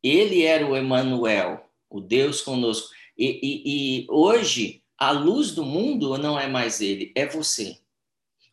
Ele 0.01 0.43
era 0.43 0.65
o 0.65 0.77
Emmanuel, 0.77 1.69
o 1.89 1.99
Deus 1.99 2.39
conosco. 2.39 2.95
E, 3.17 3.25
e, 3.43 3.63
e 3.65 4.07
hoje, 4.09 4.81
a 4.97 5.11
luz 5.11 5.51
do 5.51 5.65
mundo 5.65 6.17
não 6.17 6.39
é 6.39 6.47
mais 6.47 6.79
ele, 6.79 7.11
é 7.13 7.27
você. 7.27 7.77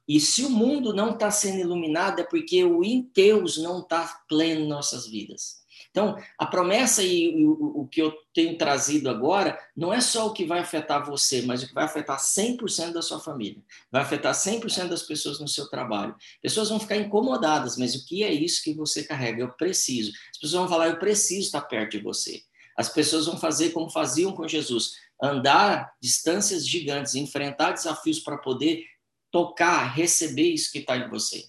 E 0.09 0.19
se 0.19 0.45
o 0.45 0.51
mundo 0.51 0.93
não 0.93 1.13
está 1.13 1.31
sendo 1.31 1.61
iluminado, 1.61 2.19
é 2.19 2.25
porque 2.25 2.65
o 2.65 2.83
em 2.83 3.09
Deus 3.15 3.57
não 3.57 3.83
está 3.83 4.21
pleno 4.29 4.63
em 4.63 4.69
nossas 4.69 5.07
vidas. 5.07 5.64
Então, 5.95 6.21
a 6.37 6.45
promessa 6.45 7.05
e 7.05 7.47
o, 7.47 7.83
o, 7.83 7.87
que 7.87 8.03
eu 8.03 8.13
tenho 8.35 8.59
trazido 8.59 9.09
agora 9.09 9.57
não 9.77 9.95
é 9.95 10.01
só 10.01 10.27
o 10.27 10.33
que 10.33 10.45
vai 10.45 10.59
afetar 10.59 11.07
você, 11.07 11.43
mas 11.43 11.63
o 11.63 11.69
que 11.69 11.73
vai 11.73 11.85
afetar 11.85 12.19
100% 12.19 12.91
da 12.91 13.01
sua 13.01 13.21
família, 13.21 13.63
vai 13.93 14.03
afetar 14.03 14.35
100% 14.35 14.89
das 14.89 15.05
pessoas 15.05 15.39
no 15.39 15.47
seu 15.47 15.69
trabalho. 15.69 16.17
Pessoas 16.43 16.69
vão 16.69 16.81
ficar 16.81 16.97
incomodadas, 16.97 17.77
mas 17.77 17.95
o 17.95 18.05
que 18.05 18.25
é 18.25 18.33
isso 18.33 18.65
que 18.65 18.75
você 18.75 19.05
carrega? 19.05 19.41
Eu 19.41 19.53
preciso. 19.53 20.11
As 20.33 20.39
pessoas 20.41 20.63
vão 20.63 20.69
falar, 20.69 20.89
eu 20.89 20.99
preciso 20.99 21.47
estar 21.47 21.61
perto 21.61 21.93
de 21.93 22.03
você. 22.03 22.43
As 22.77 22.89
pessoas 22.89 23.27
vão 23.27 23.39
fazer 23.39 23.71
como 23.71 23.89
faziam 23.89 24.33
com 24.33 24.49
Jesus, 24.49 24.95
andar 25.23 25.95
distâncias 26.03 26.67
gigantes, 26.67 27.15
enfrentar 27.15 27.71
desafios 27.71 28.19
para 28.19 28.37
poder 28.39 28.83
tocar, 29.31 29.95
receber 29.95 30.53
isso 30.53 30.73
que 30.73 30.79
está 30.79 30.97
em 30.97 31.09
você. 31.09 31.45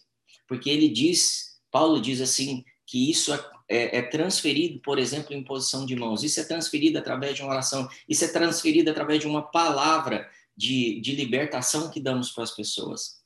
Porque 0.47 0.69
ele 0.69 0.87
diz, 0.87 1.57
Paulo 1.71 1.99
diz 1.99 2.21
assim, 2.21 2.63
que 2.85 3.09
isso 3.09 3.33
é, 3.33 3.54
é, 3.67 3.98
é, 3.98 4.01
transferido, 4.01 4.79
por 4.79 5.00
exemplo, 5.00 5.34
em 5.34 5.43
posição 5.43 5.86
de 5.86 5.95
mãos. 5.95 6.24
Isso 6.24 6.39
é 6.39 6.43
transferido 6.43 6.98
através 6.98 7.36
de 7.36 7.41
uma 7.41 7.51
oração. 7.51 7.88
Isso 8.07 8.24
é 8.24 8.27
transferido 8.27 8.91
através 8.91 9.19
de 9.19 9.27
uma 9.27 9.41
palavra 9.41 10.29
de, 10.55 11.00
de 11.01 11.15
libertação 11.15 11.89
que 11.89 12.00
damos 12.00 12.31
para 12.31 12.43
as 12.43 12.51
pessoas. 12.51 13.22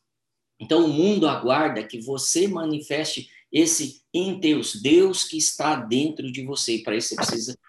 Então, 0.60 0.86
o 0.86 0.89
mundo 0.89 1.27
aguarda 1.27 1.84
que 1.84 2.00
você 2.00 2.48
manifeste 2.48 3.29
esse 3.51 4.03
em 4.13 4.39
Deus, 4.39 4.75
Deus 4.81 5.24
que 5.24 5.38
está 5.38 5.75
dentro 5.75 6.31
de 6.31 6.43
você. 6.46 6.75
E 6.75 6.84
para 6.84 6.96
isso 6.96 7.10
você 7.10 7.15
precisa 7.15 7.60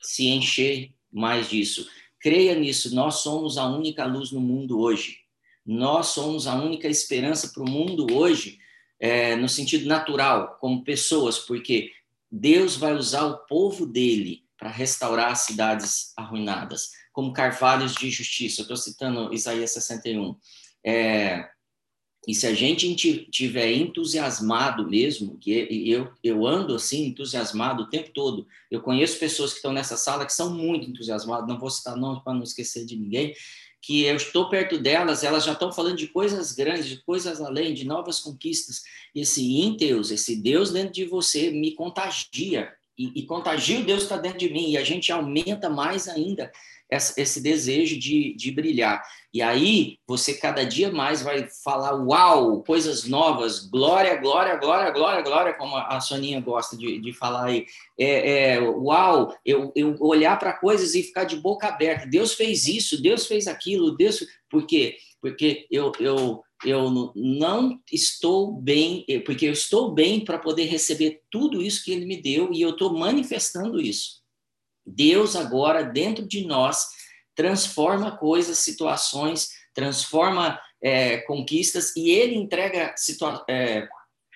se 0.00 0.26
encher 0.28 0.92
mais 1.12 1.48
disso. 1.48 1.88
Creia 2.20 2.54
nisso, 2.54 2.94
nós 2.94 3.16
somos 3.16 3.58
a 3.58 3.66
única 3.66 4.04
luz 4.04 4.32
no 4.32 4.40
mundo 4.40 4.80
hoje. 4.80 5.18
Nós 5.64 6.08
somos 6.08 6.46
a 6.46 6.56
única 6.56 6.88
esperança 6.88 7.48
para 7.48 7.62
o 7.62 7.70
mundo 7.70 8.06
hoje 8.12 8.58
é, 8.98 9.36
no 9.36 9.48
sentido 9.48 9.86
natural, 9.86 10.56
como 10.60 10.82
pessoas, 10.82 11.38
porque 11.38 11.92
Deus 12.30 12.76
vai 12.76 12.94
usar 12.94 13.24
o 13.24 13.38
povo 13.46 13.86
dele 13.86 14.44
para 14.58 14.70
restaurar 14.70 15.32
as 15.32 15.40
cidades 15.40 16.12
arruinadas, 16.16 16.90
como 17.12 17.32
carvalhos 17.32 17.94
de 17.94 18.10
justiça. 18.10 18.60
Eu 18.60 18.64
estou 18.64 18.76
citando 18.76 19.32
Isaías 19.32 19.70
61. 19.70 20.36
É, 20.84 21.48
e 22.26 22.34
se 22.34 22.46
a 22.46 22.52
gente 22.52 23.26
tiver 23.30 23.72
entusiasmado 23.72 24.86
mesmo, 24.86 25.38
que 25.38 25.50
eu, 25.86 26.12
eu 26.22 26.46
ando 26.46 26.74
assim, 26.74 27.06
entusiasmado 27.06 27.84
o 27.84 27.88
tempo 27.88 28.10
todo. 28.12 28.46
Eu 28.70 28.82
conheço 28.82 29.18
pessoas 29.18 29.52
que 29.52 29.56
estão 29.56 29.72
nessa 29.72 29.96
sala 29.96 30.26
que 30.26 30.32
são 30.32 30.52
muito 30.52 30.90
entusiasmadas, 30.90 31.48
não 31.48 31.58
vou 31.58 31.70
citar 31.70 31.96
nomes 31.96 32.22
para 32.22 32.34
não 32.34 32.42
esquecer 32.42 32.84
de 32.84 32.96
ninguém, 32.96 33.32
que 33.80 34.04
eu 34.04 34.16
estou 34.16 34.48
perto 34.48 34.78
delas, 34.78 35.22
elas 35.22 35.44
já 35.44 35.52
estão 35.52 35.72
falando 35.72 35.96
de 35.96 36.08
coisas 36.08 36.52
grandes, 36.52 36.86
de 36.86 37.02
coisas 37.02 37.40
além, 37.40 37.74
de 37.74 37.84
novas 37.84 38.20
conquistas. 38.20 38.82
Esse 39.14 39.60
Inteus, 39.60 40.10
esse 40.10 40.36
Deus 40.36 40.72
dentro 40.72 40.92
de 40.92 41.04
você 41.04 41.50
me 41.50 41.74
contagia, 41.74 42.72
e, 42.98 43.20
e 43.20 43.26
contagia 43.26 43.78
o 43.78 43.84
Deus 43.84 44.00
que 44.00 44.04
está 44.04 44.16
dentro 44.16 44.38
de 44.38 44.50
mim, 44.50 44.70
e 44.70 44.76
a 44.76 44.84
gente 44.84 45.12
aumenta 45.12 45.70
mais 45.70 46.08
ainda 46.08 46.50
esse 46.90 47.40
desejo 47.40 47.98
de, 47.98 48.34
de 48.34 48.50
brilhar. 48.50 49.02
E 49.32 49.42
aí 49.42 49.98
você 50.06 50.34
cada 50.34 50.64
dia 50.64 50.90
mais 50.90 51.20
vai 51.20 51.46
falar, 51.62 51.94
uau, 51.94 52.62
coisas 52.62 53.04
novas, 53.04 53.68
glória, 53.68 54.16
glória, 54.16 54.56
glória, 54.56 54.90
glória, 54.90 55.22
glória, 55.22 55.54
como 55.54 55.76
a 55.76 56.00
Soninha 56.00 56.40
gosta 56.40 56.76
de, 56.76 56.98
de 56.98 57.12
falar 57.12 57.46
aí. 57.46 57.66
É, 57.98 58.54
é, 58.54 58.60
uau, 58.60 59.34
eu, 59.44 59.70
eu 59.76 59.96
olhar 60.00 60.38
para 60.38 60.54
coisas 60.54 60.94
e 60.94 61.02
ficar 61.02 61.24
de 61.24 61.36
boca 61.36 61.68
aberta. 61.68 62.06
Deus 62.06 62.32
fez 62.32 62.66
isso, 62.66 63.00
Deus 63.00 63.26
fez 63.26 63.46
aquilo, 63.46 63.96
Deus. 63.96 64.24
Por 64.48 64.66
quê? 64.66 64.96
Porque 65.20 65.66
eu, 65.70 65.92
eu, 66.00 66.42
eu 66.64 67.12
não 67.14 67.78
estou 67.92 68.52
bem, 68.52 69.04
porque 69.26 69.46
eu 69.46 69.52
estou 69.52 69.92
bem 69.92 70.24
para 70.24 70.38
poder 70.38 70.64
receber 70.64 71.22
tudo 71.30 71.60
isso 71.60 71.84
que 71.84 71.92
Ele 71.92 72.06
me 72.06 72.16
deu 72.16 72.50
e 72.50 72.62
eu 72.62 72.70
estou 72.70 72.96
manifestando 72.96 73.78
isso. 73.78 74.17
Deus 74.88 75.36
agora, 75.36 75.82
dentro 75.82 76.26
de 76.26 76.46
nós, 76.46 76.86
transforma 77.34 78.16
coisas, 78.16 78.58
situações, 78.58 79.50
transforma 79.74 80.58
é, 80.82 81.18
conquistas 81.18 81.94
e 81.96 82.10
ele 82.10 82.34
entrega 82.34 82.94
é, 83.48 83.86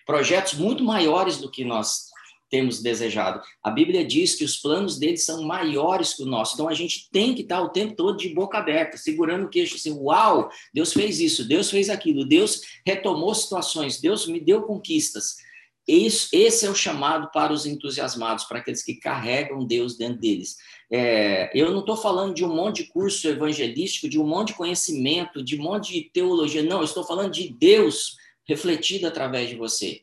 projetos 0.07 0.55
muito 0.55 0.85
maiores 0.85 1.39
do 1.39 1.51
que 1.51 1.65
nós 1.65 2.13
temos 2.53 2.83
desejado. 2.83 3.41
A 3.63 3.71
Bíblia 3.71 4.05
diz 4.05 4.35
que 4.35 4.45
os 4.45 4.59
planos 4.59 4.99
dele 4.99 5.17
são 5.17 5.43
maiores 5.43 6.13
que 6.13 6.23
o 6.23 6.27
nosso, 6.27 6.53
então 6.55 6.69
a 6.69 6.75
gente 6.75 7.09
tem 7.11 7.35
que 7.35 7.41
estar 7.41 7.63
o 7.63 7.71
tempo 7.71 7.97
todo 7.97 8.19
de 8.19 8.29
boca 8.29 8.59
aberta, 8.59 8.99
segurando 8.99 9.47
o 9.47 9.49
queixo, 9.49 9.77
assim, 9.77 9.93
uau, 9.99 10.51
Deus 10.73 10.93
fez 10.93 11.19
isso, 11.19 11.49
Deus 11.49 11.71
fez 11.71 11.89
aquilo, 11.89 12.27
Deus 12.27 12.61
retomou 12.87 13.35
situações, 13.35 13.99
Deus 13.99 14.27
me 14.27 14.39
deu 14.39 14.63
conquistas. 14.63 15.37
Esse 15.87 16.65
é 16.65 16.71
o 16.71 16.75
chamado 16.75 17.31
para 17.33 17.53
os 17.53 17.67
entusiasmados, 17.67 18.45
para 18.45 18.59
aqueles 18.59 18.83
que 18.83 18.95
carregam 18.95 19.67
Deus 19.67 19.97
dentro 19.97 20.21
deles. 20.21 20.57
É, 20.91 21.51
eu 21.55 21.73
não 21.73 21.81
estou 21.81 21.97
falando 21.97 22.35
de 22.35 22.45
um 22.45 22.55
monte 22.55 22.85
de 22.85 22.89
curso 22.91 23.27
evangelístico, 23.27 24.09
de 24.09 24.19
um 24.19 24.27
monte 24.27 24.49
de 24.49 24.55
conhecimento, 24.55 25.43
de 25.43 25.59
um 25.59 25.63
monte 25.63 25.93
de 25.93 26.11
teologia. 26.11 26.63
Não, 26.63 26.79
eu 26.79 26.85
estou 26.85 27.03
falando 27.03 27.33
de 27.33 27.53
Deus 27.53 28.17
refletido 28.47 29.07
através 29.07 29.49
de 29.49 29.57
você. 29.57 30.03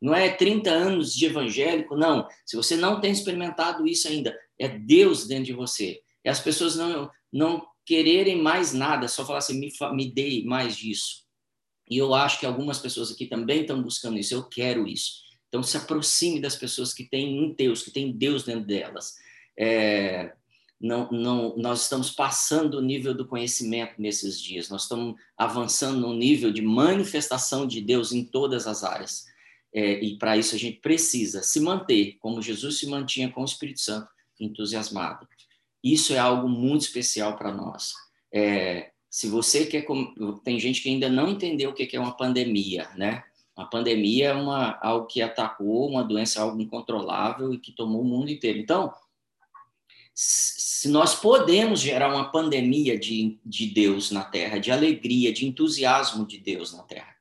Não 0.00 0.14
é 0.14 0.30
30 0.30 0.70
anos 0.70 1.14
de 1.14 1.26
evangélico, 1.26 1.94
não. 1.94 2.26
Se 2.44 2.56
você 2.56 2.74
não 2.74 3.00
tem 3.00 3.12
experimentado 3.12 3.86
isso 3.86 4.08
ainda, 4.08 4.36
é 4.58 4.68
Deus 4.68 5.26
dentro 5.26 5.44
de 5.44 5.52
você. 5.52 6.00
E 6.24 6.28
as 6.28 6.40
pessoas 6.40 6.74
não, 6.74 7.10
não 7.32 7.66
quererem 7.84 8.40
mais 8.40 8.72
nada, 8.72 9.08
só 9.08 9.24
falar 9.24 9.38
assim, 9.38 9.58
me, 9.58 9.70
me 9.94 10.10
dê 10.10 10.42
mais 10.44 10.76
disso. 10.76 11.24
E 11.90 11.98
eu 11.98 12.14
acho 12.14 12.38
que 12.38 12.46
algumas 12.46 12.78
pessoas 12.78 13.10
aqui 13.10 13.26
também 13.26 13.62
estão 13.62 13.82
buscando 13.82 14.16
isso. 14.16 14.32
Eu 14.32 14.44
quero 14.44 14.86
isso. 14.86 15.24
Então, 15.48 15.62
se 15.62 15.76
aproxime 15.76 16.40
das 16.40 16.54
pessoas 16.54 16.94
que 16.94 17.04
têm 17.04 17.40
um 17.40 17.52
Deus, 17.52 17.82
que 17.82 17.90
têm 17.90 18.12
Deus 18.12 18.44
dentro 18.44 18.64
delas. 18.64 19.16
É, 19.58 20.32
não, 20.80 21.10
não, 21.10 21.56
nós 21.56 21.82
estamos 21.82 22.10
passando 22.10 22.78
o 22.78 22.80
nível 22.80 23.12
do 23.12 23.26
conhecimento 23.26 24.00
nesses 24.00 24.40
dias. 24.40 24.70
Nós 24.70 24.82
estamos 24.82 25.16
avançando 25.36 26.00
no 26.00 26.14
nível 26.14 26.52
de 26.52 26.62
manifestação 26.62 27.66
de 27.66 27.80
Deus 27.80 28.12
em 28.12 28.24
todas 28.24 28.68
as 28.68 28.84
áreas. 28.84 29.26
É, 29.74 30.02
e 30.02 30.16
para 30.16 30.36
isso 30.36 30.54
a 30.54 30.58
gente 30.58 30.78
precisa 30.78 31.42
se 31.42 31.60
manter, 31.60 32.16
como 32.20 32.40
Jesus 32.40 32.78
se 32.78 32.86
mantinha 32.86 33.30
com 33.30 33.42
o 33.42 33.44
Espírito 33.44 33.80
Santo, 33.80 34.08
entusiasmado. 34.38 35.28
Isso 35.82 36.12
é 36.12 36.18
algo 36.18 36.48
muito 36.48 36.82
especial 36.82 37.36
para 37.36 37.52
nós. 37.52 37.92
É, 38.32 38.89
se 39.10 39.28
você 39.28 39.66
quer. 39.66 39.84
Tem 40.44 40.58
gente 40.60 40.80
que 40.80 40.88
ainda 40.88 41.08
não 41.08 41.28
entendeu 41.28 41.70
o 41.70 41.74
que 41.74 41.96
é 41.96 42.00
uma 42.00 42.16
pandemia, 42.16 42.88
né? 42.96 43.24
A 43.56 43.64
pandemia 43.64 44.28
é 44.28 44.32
uma, 44.32 44.78
algo 44.80 45.06
que 45.06 45.20
atacou, 45.20 45.90
uma 45.90 46.04
doença 46.04 46.40
algo 46.40 46.60
incontrolável 46.62 47.52
e 47.52 47.58
que 47.58 47.72
tomou 47.72 48.00
o 48.00 48.04
mundo 48.04 48.30
inteiro. 48.30 48.58
Então, 48.58 48.94
se 50.14 50.88
nós 50.88 51.14
podemos 51.14 51.80
gerar 51.80 52.14
uma 52.14 52.30
pandemia 52.30 52.98
de, 52.98 53.38
de 53.44 53.66
Deus 53.66 54.10
na 54.10 54.24
Terra, 54.24 54.58
de 54.58 54.70
alegria, 54.70 55.32
de 55.32 55.44
entusiasmo 55.44 56.24
de 56.24 56.38
Deus 56.38 56.72
na 56.72 56.82
Terra. 56.84 57.14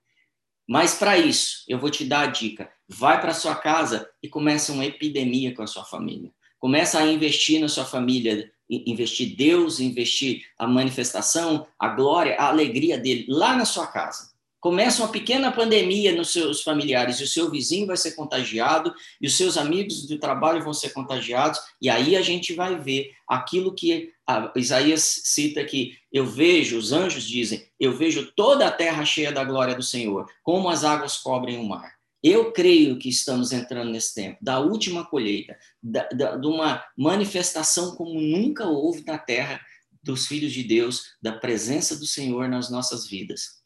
Mas 0.67 0.93
para 0.93 1.17
isso, 1.17 1.65
eu 1.67 1.79
vou 1.79 1.89
te 1.89 2.05
dar 2.05 2.22
a 2.22 2.31
dica: 2.31 2.72
vai 2.88 3.19
para 3.19 3.34
sua 3.34 3.55
casa 3.55 4.10
e 4.22 4.29
começa 4.29 4.72
uma 4.72 4.86
epidemia 4.86 5.53
com 5.53 5.63
a 5.63 5.67
sua 5.67 5.84
família. 5.84 6.31
Começa 6.60 7.00
a 7.00 7.12
investir 7.12 7.60
na 7.60 7.67
sua 7.67 7.86
família, 7.86 8.51
investir 8.69 9.35
Deus, 9.35 9.79
investir 9.79 10.43
a 10.57 10.67
manifestação, 10.67 11.65
a 11.77 11.89
glória, 11.89 12.35
a 12.38 12.49
alegria 12.49 12.97
dele 12.97 13.25
lá 13.27 13.55
na 13.55 13.65
sua 13.65 13.88
casa. 13.88 14.29
Começa 14.59 15.01
uma 15.01 15.11
pequena 15.11 15.53
pandemia 15.53 16.13
nos 16.13 16.33
seus 16.33 16.61
familiares 16.61 17.19
e 17.19 17.23
o 17.23 17.27
seu 17.27 17.49
vizinho 17.49 17.88
vai 17.88 17.95
ser 17.95 18.11
contagiado 18.11 18.93
e 19.21 19.25
os 19.25 19.38
seus 19.38 19.55
amigos 19.55 20.05
do 20.05 20.19
trabalho 20.19 20.61
vão 20.61 20.73
ser 20.73 20.89
contagiados 20.89 21.61
e 21.81 21.89
aí 21.89 22.13
a 22.13 22.21
gente 22.21 22.53
vai 22.53 22.77
ver 22.77 23.13
aquilo 23.25 23.73
que 23.73 24.11
Isaías 24.57 25.21
cita 25.23 25.63
que 25.63 25.97
eu 26.11 26.25
vejo, 26.25 26.77
os 26.77 26.91
anjos 26.91 27.23
dizem, 27.23 27.65
eu 27.79 27.93
vejo 27.93 28.33
toda 28.35 28.67
a 28.67 28.71
terra 28.71 29.05
cheia 29.05 29.31
da 29.31 29.45
glória 29.45 29.75
do 29.75 29.81
Senhor, 29.81 30.29
como 30.43 30.67
as 30.67 30.83
águas 30.83 31.17
cobrem 31.17 31.57
o 31.57 31.63
mar. 31.63 31.98
Eu 32.21 32.51
creio 32.51 32.97
que 32.97 33.07
estamos 33.07 33.51
entrando 33.51 33.91
nesse 33.91 34.13
tempo 34.13 34.38
da 34.41 34.59
última 34.59 35.05
colheita, 35.05 35.57
da, 35.81 36.07
da, 36.09 36.35
de 36.35 36.47
uma 36.47 36.83
manifestação 36.97 37.95
como 37.95 38.19
nunca 38.19 38.65
houve 38.65 39.03
na 39.05 39.17
terra 39.17 39.61
dos 40.03 40.27
filhos 40.27 40.51
de 40.51 40.63
Deus, 40.63 41.15
da 41.21 41.31
presença 41.31 41.95
do 41.95 42.05
Senhor 42.05 42.47
nas 42.47 42.69
nossas 42.69 43.07
vidas. 43.07 43.59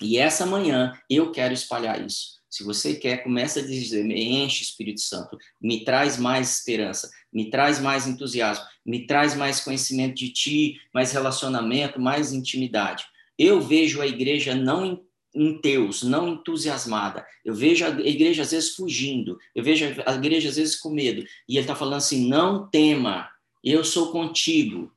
E 0.00 0.18
essa 0.18 0.44
manhã 0.44 0.92
eu 1.08 1.30
quero 1.30 1.54
espalhar 1.54 2.04
isso. 2.04 2.34
Se 2.50 2.62
você 2.62 2.94
quer, 2.94 3.22
começa 3.22 3.60
a 3.60 3.66
dizer: 3.66 4.04
me 4.04 4.22
enche, 4.22 4.62
Espírito 4.62 5.00
Santo, 5.00 5.36
me 5.60 5.84
traz 5.84 6.16
mais 6.16 6.58
esperança, 6.58 7.10
me 7.32 7.50
traz 7.50 7.80
mais 7.80 8.06
entusiasmo, 8.06 8.64
me 8.86 9.06
traz 9.06 9.34
mais 9.34 9.60
conhecimento 9.60 10.14
de 10.14 10.30
Ti, 10.30 10.80
mais 10.92 11.10
relacionamento, 11.10 12.00
mais 12.00 12.32
intimidade. 12.32 13.04
Eu 13.36 13.60
vejo 13.60 14.00
a 14.00 14.06
igreja 14.06 14.54
não 14.54 15.03
em 15.34 15.60
Deus, 15.60 16.02
não 16.02 16.28
entusiasmada. 16.28 17.26
Eu 17.44 17.54
vejo 17.54 17.84
a 17.84 17.88
igreja 17.88 18.42
às 18.42 18.52
vezes 18.52 18.74
fugindo, 18.74 19.38
eu 19.54 19.64
vejo 19.64 19.84
a 20.06 20.14
igreja 20.14 20.48
às 20.48 20.56
vezes 20.56 20.76
com 20.76 20.90
medo. 20.90 21.24
E 21.48 21.56
ele 21.56 21.60
está 21.60 21.74
falando 21.74 21.96
assim: 21.96 22.28
não 22.28 22.68
tema, 22.68 23.28
eu 23.62 23.84
sou 23.84 24.12
contigo. 24.12 24.92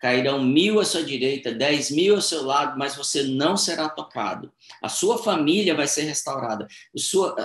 Cairão 0.00 0.42
mil 0.42 0.80
à 0.80 0.84
sua 0.84 1.02
direita, 1.02 1.52
dez 1.52 1.90
mil 1.90 2.14
ao 2.14 2.22
seu 2.22 2.42
lado, 2.42 2.78
mas 2.78 2.96
você 2.96 3.22
não 3.24 3.54
será 3.56 3.86
tocado. 3.86 4.50
A 4.82 4.88
sua 4.88 5.18
família 5.18 5.74
vai 5.74 5.86
ser 5.86 6.02
restaurada. 6.02 6.66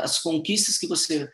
As 0.01 0.19
conquistas 0.19 0.77
que 0.77 0.87
você 0.87 1.29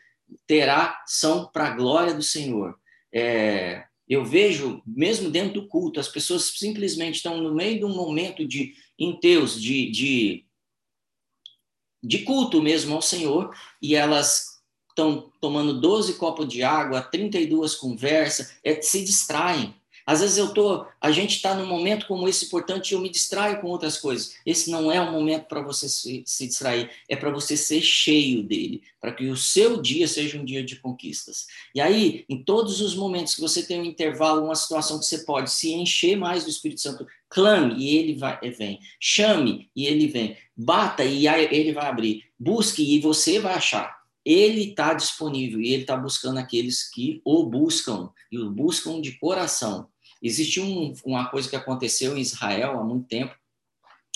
terá 0.48 1.04
são 1.06 1.46
para 1.46 1.68
a 1.68 1.76
glória 1.76 2.14
do 2.14 2.24
Senhor. 2.24 2.76
É, 3.14 3.84
eu 4.12 4.26
vejo, 4.26 4.82
mesmo 4.86 5.30
dentro 5.30 5.62
do 5.62 5.68
culto, 5.68 6.00
as 6.00 6.08
pessoas 6.08 6.52
simplesmente 6.58 7.16
estão 7.16 7.40
no 7.40 7.54
meio 7.54 7.80
de 7.80 7.86
um 7.86 7.96
momento 7.96 8.46
de 8.46 8.74
enteus, 8.98 9.62
de, 9.62 9.90
de, 9.90 10.46
de 12.04 12.20
culto 12.20 12.62
mesmo 12.62 12.96
ao 12.96 13.02
Senhor, 13.02 13.56
e 13.82 13.96
elas 13.96 14.62
estão 14.90 15.32
tomando 15.40 15.80
12 15.80 16.14
copos 16.16 16.48
de 16.48 16.64
água, 16.64 17.02
32 17.02 17.76
conversas, 17.76 18.54
é, 18.64 18.82
se 18.82 19.04
distraem. 19.04 19.74
Às 20.06 20.20
vezes 20.20 20.38
eu 20.38 20.54
tô, 20.54 20.86
a 21.00 21.12
gente 21.12 21.36
está 21.36 21.54
num 21.54 21.66
momento 21.66 22.08
como 22.08 22.28
esse 22.28 22.46
importante 22.46 22.92
e 22.92 22.96
eu 22.96 23.00
me 23.00 23.10
distraio 23.10 23.62
com 23.62 23.68
outras 23.68 23.98
coisas. 23.98 24.36
Esse 24.46 24.70
não 24.70 24.92
é 24.92 25.00
o 25.00 25.12
momento 25.12 25.46
para 25.46 25.62
você 25.62 25.88
se, 25.88 26.24
se, 26.26 26.48
distrair, 26.48 26.90
é 27.08 27.16
para 27.16 27.30
você 27.30 27.56
ser 27.56 27.82
cheio 27.82 28.44
dele, 28.44 28.82
para 29.00 29.14
que 29.14 29.30
o 29.30 29.38
seu 29.38 29.82
dia 29.82 30.08
seja 30.08 30.40
um 30.40 30.46
dia 30.46 30.64
de 30.64 30.78
conquistas. 30.78 31.48
E 31.74 31.80
aí, 31.80 32.26
em 32.28 32.44
todos 32.44 32.82
os 32.82 32.96
momentos 32.96 33.36
que 33.36 33.42
você 33.42 33.64
tem 33.64 33.80
um 33.80 33.86
intervalo, 33.86 34.44
uma 34.44 34.56
situação 34.56 35.00
que 35.00 35.06
você 35.06 35.20
pode 35.20 35.52
se 35.52 35.72
encher 35.72 36.18
mais 36.18 36.44
do 36.44 36.50
Espírito 36.50 36.82
Santo, 36.82 37.06
clame 37.32 37.76
e 37.78 37.98
ele 37.98 38.16
vai 38.16 38.40
vem, 38.52 38.80
chame 39.00 39.70
e 39.76 39.88
ele 39.88 40.08
vem, 40.08 40.38
bata 40.56 41.04
e 41.04 41.26
ele 41.28 41.72
vai 41.72 41.88
abrir, 41.88 42.26
busque 42.38 42.96
e 42.96 43.00
você 43.00 43.40
vai 43.40 43.54
achar 43.56 44.02
ele 44.26 44.70
está 44.70 44.94
disponível 44.94 45.60
e 45.60 45.74
ele 45.74 45.82
está 45.82 45.98
buscando 45.98 46.38
aqueles 46.38 46.90
que 46.90 47.22
o 47.26 47.46
buscam 47.46 48.10
e 48.32 48.38
o 48.38 48.50
buscam 48.50 49.02
de 49.02 49.14
coração. 49.14 49.88
Existe 50.22 50.62
um, 50.62 50.94
uma 51.04 51.30
coisa 51.30 51.50
que 51.50 51.56
aconteceu 51.56 52.16
em 52.16 52.22
Israel 52.22 52.80
há 52.80 52.84
muito 52.84 53.08
tempo. 53.08 53.36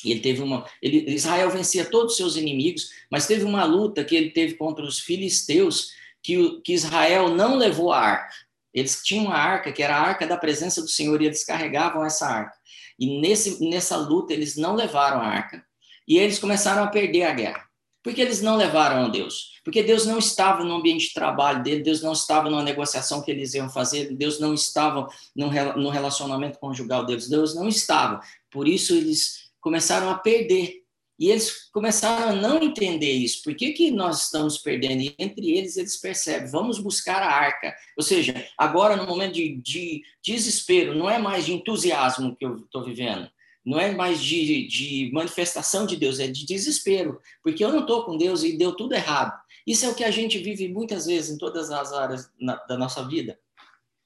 Ele 0.03 0.19
teve 0.19 0.41
uma, 0.41 0.65
ele, 0.81 1.11
Israel 1.11 1.49
vencia 1.49 1.89
todos 1.89 2.11
os 2.11 2.17
seus 2.17 2.35
inimigos, 2.35 2.91
mas 3.09 3.25
teve 3.25 3.43
uma 3.43 3.63
luta 3.63 4.03
que 4.03 4.15
ele 4.15 4.29
teve 4.29 4.53
contra 4.53 4.85
os 4.85 4.99
filisteus 4.99 5.91
que, 6.21 6.61
que 6.61 6.73
Israel 6.73 7.29
não 7.29 7.55
levou 7.55 7.91
a 7.91 7.99
arca. 7.99 8.35
Eles 8.71 9.01
tinham 9.03 9.25
uma 9.25 9.35
arca 9.35 9.71
que 9.71 9.81
era 9.81 9.95
a 9.95 10.01
arca 10.01 10.27
da 10.27 10.37
presença 10.37 10.81
do 10.81 10.87
Senhor 10.87 11.19
e 11.21 11.25
eles 11.25 11.43
carregavam 11.43 12.05
essa 12.05 12.27
arca. 12.27 12.53
E 12.99 13.19
nesse, 13.19 13.67
nessa 13.69 13.97
luta 13.97 14.33
eles 14.33 14.55
não 14.55 14.75
levaram 14.75 15.21
a 15.21 15.27
arca 15.27 15.65
e 16.07 16.17
eles 16.17 16.39
começaram 16.39 16.83
a 16.83 16.87
perder 16.87 17.23
a 17.23 17.33
guerra. 17.33 17.65
Porque 18.03 18.21
eles 18.21 18.41
não 18.41 18.55
levaram 18.55 19.05
a 19.05 19.09
Deus. 19.09 19.55
Porque 19.63 19.81
Deus 19.81 20.05
não 20.05 20.19
estava 20.19 20.63
no 20.63 20.75
ambiente 20.75 21.07
de 21.07 21.13
trabalho 21.13 21.63
dele, 21.63 21.81
Deus 21.81 22.03
não 22.03 22.13
estava 22.13 22.51
numa 22.51 22.61
negociação 22.61 23.23
que 23.23 23.31
eles 23.31 23.55
iam 23.55 23.67
fazer, 23.67 24.15
Deus 24.15 24.39
não 24.39 24.53
estava 24.53 25.07
no 25.35 25.89
relacionamento 25.89 26.59
conjugal 26.59 27.03
deles, 27.03 27.27
Deus 27.27 27.55
não 27.55 27.67
estava. 27.67 28.19
Por 28.51 28.67
isso 28.67 28.93
eles 28.93 29.49
começaram 29.59 30.11
a 30.11 30.19
perder. 30.19 30.84
E 31.17 31.29
eles 31.29 31.69
começaram 31.71 32.29
a 32.29 32.35
não 32.35 32.61
entender 32.61 33.11
isso. 33.11 33.41
Por 33.43 33.55
que, 33.55 33.71
que 33.71 33.89
nós 33.89 34.25
estamos 34.25 34.57
perdendo? 34.57 35.01
E 35.01 35.15
entre 35.17 35.51
eles, 35.51 35.77
eles 35.77 35.97
percebem, 35.97 36.51
vamos 36.51 36.77
buscar 36.77 37.23
a 37.23 37.31
arca. 37.31 37.73
Ou 37.97 38.03
seja, 38.03 38.45
agora 38.57 38.95
no 38.97 39.05
momento 39.05 39.33
de, 39.33 39.55
de 39.61 40.03
desespero, 40.23 40.93
não 40.93 41.09
é 41.09 41.17
mais 41.17 41.45
de 41.45 41.53
entusiasmo 41.53 42.35
que 42.35 42.45
eu 42.45 42.57
estou 42.57 42.83
vivendo 42.83 43.29
não 43.65 43.79
é 43.79 43.91
mais 43.91 44.21
de, 44.21 44.67
de 44.67 45.09
manifestação 45.11 45.87
de 45.87 45.95
Deus, 45.95 46.19
é 46.19 46.27
de 46.27 46.45
desespero, 46.45 47.19
porque 47.41 47.65
eu 47.65 47.71
não 47.71 47.79
estou 47.79 48.03
com 48.03 48.15
Deus 48.15 48.43
e 48.43 48.55
deu 48.55 48.75
tudo 48.75 48.93
errado. 48.93 49.33
Isso 49.65 49.85
é 49.85 49.89
o 49.89 49.95
que 49.95 50.03
a 50.03 50.11
gente 50.11 50.37
vive 50.37 50.67
muitas 50.67 51.07
vezes 51.07 51.31
em 51.31 51.37
todas 51.37 51.71
as 51.71 51.91
áreas 51.91 52.29
na, 52.39 52.55
da 52.55 52.77
nossa 52.77 53.03
vida, 53.07 53.39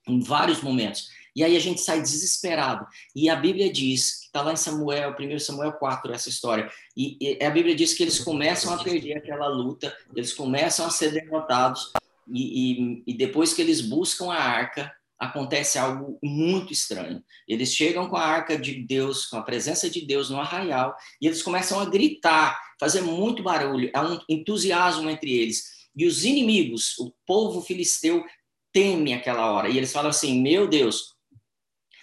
em 0.08 0.22
vários 0.22 0.62
momentos. 0.62 1.10
E 1.40 1.44
aí 1.44 1.56
a 1.56 1.60
gente 1.60 1.80
sai 1.80 2.02
desesperado. 2.02 2.86
E 3.16 3.30
a 3.30 3.36
Bíblia 3.38 3.72
diz, 3.72 4.24
está 4.24 4.42
lá 4.42 4.52
em 4.52 4.58
Samuel, 4.58 5.16
1 5.18 5.40
Samuel 5.40 5.72
4, 5.72 6.12
essa 6.12 6.28
história, 6.28 6.70
e, 6.98 7.18
e, 7.22 7.42
a 7.42 7.50
Bíblia 7.50 7.74
diz 7.74 7.94
que 7.94 8.04
eles 8.04 8.20
começam 8.20 8.74
a 8.74 8.84
perder 8.84 9.20
aquela 9.20 9.48
luta, 9.48 9.96
eles 10.14 10.34
começam 10.34 10.86
a 10.86 10.90
ser 10.90 11.14
derrotados, 11.14 11.94
e, 12.28 12.74
e, 12.74 13.04
e 13.08 13.14
depois 13.14 13.54
que 13.54 13.62
eles 13.62 13.80
buscam 13.80 14.34
a 14.34 14.36
arca, 14.36 14.94
acontece 15.18 15.80
algo 15.80 16.20
muito 16.22 16.74
estranho. 16.74 17.24
Eles 17.48 17.74
chegam 17.74 18.10
com 18.10 18.18
a 18.18 18.26
arca 18.26 18.58
de 18.58 18.74
Deus, 18.74 19.26
com 19.26 19.38
a 19.38 19.42
presença 19.42 19.90
de 19.90 20.06
Deus 20.06 20.30
no 20.30 20.42
arraial, 20.42 20.94
e 21.22 21.28
eles 21.28 21.42
começam 21.42 21.80
a 21.80 21.86
gritar, 21.86 22.60
fazer 22.78 23.00
muito 23.00 23.42
barulho, 23.42 23.90
há 23.94 24.06
um 24.06 24.20
entusiasmo 24.28 25.10
entre 25.10 25.32
eles. 25.32 25.88
E 25.96 26.06
os 26.06 26.26
inimigos, 26.26 26.98
o 27.00 27.14
povo 27.26 27.62
filisteu, 27.62 28.26
teme 28.74 29.14
aquela 29.14 29.50
hora. 29.54 29.70
E 29.70 29.78
eles 29.78 29.94
falam 29.94 30.10
assim: 30.10 30.42
Meu 30.42 30.68
Deus, 30.68 31.18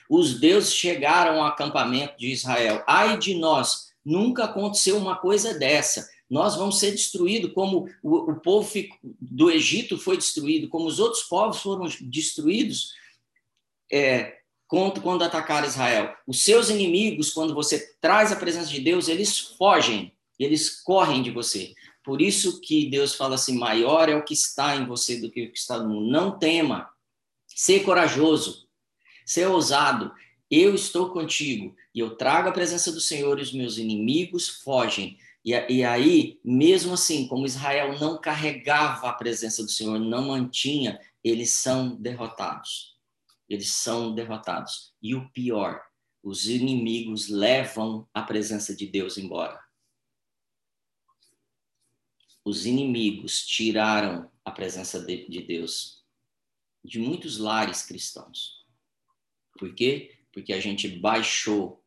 os 0.08 0.38
deuses 0.38 0.74
chegaram 0.74 1.40
ao 1.40 1.46
acampamento 1.46 2.16
de 2.18 2.30
Israel. 2.30 2.82
Ai 2.86 3.18
de 3.18 3.34
nós, 3.34 3.92
nunca 4.04 4.44
aconteceu 4.44 4.96
uma 4.96 5.16
coisa 5.16 5.58
dessa. 5.58 6.08
Nós 6.28 6.56
vamos 6.56 6.78
ser 6.78 6.90
destruídos 6.90 7.52
como 7.52 7.88
o, 8.02 8.32
o 8.32 8.40
povo 8.40 8.68
do 9.20 9.50
Egito 9.50 9.96
foi 9.96 10.16
destruído, 10.16 10.68
como 10.68 10.86
os 10.86 10.98
outros 10.98 11.22
povos 11.22 11.60
foram 11.60 11.88
destruídos 12.00 12.92
é, 13.90 14.38
quando, 14.66 15.00
quando 15.00 15.24
Israel. 15.66 16.14
Os 16.26 16.42
seus 16.42 16.68
inimigos, 16.68 17.30
quando 17.32 17.54
você 17.54 17.94
traz 18.00 18.32
a 18.32 18.36
presença 18.36 18.70
de 18.70 18.80
Deus, 18.80 19.08
eles 19.08 19.38
fogem, 19.38 20.12
eles 20.38 20.82
correm 20.82 21.22
de 21.22 21.30
você. 21.30 21.72
Por 22.04 22.20
isso 22.20 22.60
que 22.60 22.90
Deus 22.90 23.14
fala 23.14 23.36
assim: 23.36 23.56
maior 23.56 24.08
é 24.08 24.16
o 24.16 24.24
que 24.24 24.34
está 24.34 24.76
em 24.76 24.86
você 24.86 25.20
do 25.20 25.30
que 25.30 25.44
o 25.44 25.52
que 25.52 25.58
está 25.58 25.78
no 25.78 25.88
mundo. 25.88 26.10
Não 26.10 26.38
tema, 26.38 26.88
ser 27.46 27.80
corajoso, 27.80 28.65
ser 29.26 29.46
ousado. 29.48 30.10
Eu 30.50 30.74
estou 30.74 31.10
contigo 31.10 31.76
e 31.94 32.00
eu 32.00 32.16
trago 32.16 32.48
a 32.48 32.52
presença 32.52 32.90
do 32.90 33.00
Senhor 33.00 33.38
e 33.38 33.42
os 33.42 33.52
meus 33.52 33.76
inimigos 33.76 34.48
fogem. 34.48 35.18
E, 35.44 35.52
e 35.52 35.84
aí, 35.84 36.40
mesmo 36.42 36.94
assim, 36.94 37.28
como 37.28 37.44
Israel 37.44 37.98
não 37.98 38.18
carregava 38.18 39.10
a 39.10 39.12
presença 39.12 39.62
do 39.62 39.70
Senhor, 39.70 39.98
não 39.98 40.28
mantinha, 40.28 40.98
eles 41.22 41.52
são 41.52 41.94
derrotados 41.96 42.96
eles 43.48 43.72
são 43.72 44.14
derrotados. 44.14 44.94
E 45.00 45.14
o 45.14 45.30
pior, 45.30 45.82
os 46.22 46.46
inimigos 46.46 47.28
levam 47.28 48.08
a 48.12 48.22
presença 48.22 48.74
de 48.74 48.86
Deus 48.86 49.16
embora. 49.16 49.62
Os 52.44 52.66
inimigos 52.66 53.44
tiraram 53.44 54.30
a 54.44 54.50
presença 54.50 55.00
de, 55.04 55.28
de 55.28 55.42
Deus 55.42 56.04
de 56.84 57.00
muitos 57.00 57.38
lares 57.38 57.82
cristãos. 57.82 58.64
Por 59.56 59.74
quê? 59.74 60.14
Porque 60.32 60.52
a 60.52 60.60
gente 60.60 60.88
baixou 60.88 61.82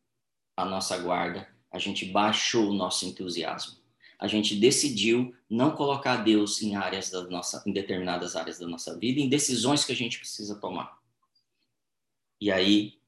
a 0.56 0.64
nossa 0.64 0.98
guarda, 0.98 1.48
a 1.70 1.78
gente 1.78 2.04
baixou 2.04 2.70
o 2.70 2.74
nosso 2.74 3.06
entusiasmo. 3.06 3.78
A 4.18 4.26
gente 4.26 4.54
decidiu 4.54 5.34
não 5.48 5.70
colocar 5.70 6.18
Deus 6.18 6.60
em 6.60 6.76
áreas 6.76 7.10
da 7.10 7.22
nossa, 7.22 7.62
em 7.66 7.72
determinadas 7.72 8.36
áreas 8.36 8.58
da 8.58 8.66
nossa 8.66 8.98
vida, 8.98 9.20
em 9.20 9.28
decisões 9.28 9.84
que 9.84 9.92
a 9.92 9.96
gente 9.96 10.18
precisa 10.18 10.60
tomar 10.60 11.00
e 12.40 12.50
aí 12.50 12.98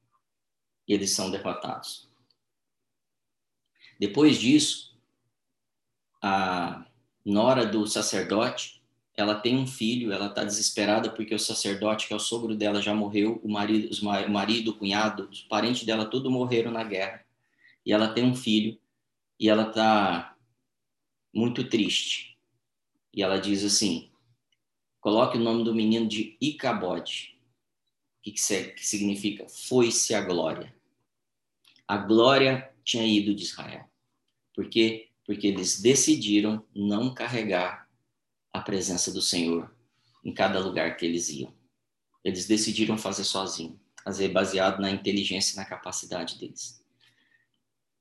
eles 0.86 1.10
são 1.12 1.30
derrotados. 1.30 2.08
Depois 3.98 4.38
disso, 4.38 4.98
a 6.20 6.84
nora 7.24 7.64
do 7.64 7.86
sacerdote, 7.86 8.81
ela 9.16 9.34
tem 9.34 9.56
um 9.56 9.66
filho, 9.66 10.12
ela 10.12 10.26
está 10.26 10.42
desesperada 10.42 11.10
porque 11.10 11.34
o 11.34 11.38
sacerdote, 11.38 12.06
que 12.06 12.12
é 12.12 12.16
o 12.16 12.20
sogro 12.20 12.54
dela, 12.54 12.80
já 12.80 12.94
morreu, 12.94 13.40
o 13.42 13.48
marido, 13.48 13.94
o 14.00 14.30
marido, 14.30 14.70
o 14.70 14.74
cunhado, 14.74 15.28
os 15.30 15.42
parentes 15.42 15.84
dela, 15.84 16.06
todos 16.06 16.32
morreram 16.32 16.70
na 16.70 16.82
guerra. 16.82 17.24
E 17.84 17.92
ela 17.92 18.08
tem 18.08 18.24
um 18.24 18.34
filho 18.34 18.78
e 19.38 19.48
ela 19.48 19.68
está 19.68 20.36
muito 21.32 21.68
triste. 21.68 22.38
E 23.12 23.22
ela 23.22 23.38
diz 23.38 23.64
assim: 23.64 24.10
coloque 25.00 25.36
o 25.36 25.40
nome 25.40 25.64
do 25.64 25.74
menino 25.74 26.08
de 26.08 26.36
Icabode 26.40 27.32
que, 28.22 28.30
que 28.30 28.86
significa 28.86 29.46
foi-se 29.48 30.14
a 30.14 30.20
glória. 30.20 30.74
A 31.86 31.96
glória 31.96 32.72
tinha 32.84 33.04
ido 33.04 33.34
de 33.34 33.42
Israel. 33.42 33.84
Por 34.54 34.68
quê? 34.68 35.08
Porque 35.26 35.48
eles 35.48 35.80
decidiram 35.80 36.64
não 36.74 37.12
carregar 37.12 37.81
a 38.52 38.60
presença 38.60 39.10
do 39.12 39.22
Senhor 39.22 39.74
em 40.24 40.32
cada 40.32 40.60
lugar 40.60 40.96
que 40.96 41.06
eles 41.06 41.28
iam. 41.28 41.52
Eles 42.24 42.46
decidiram 42.46 42.96
fazer 42.96 43.24
sozinho, 43.24 43.80
fazer 44.04 44.28
baseado 44.28 44.80
na 44.80 44.90
inteligência 44.90 45.54
e 45.54 45.56
na 45.56 45.64
capacidade 45.64 46.38
deles. 46.38 46.82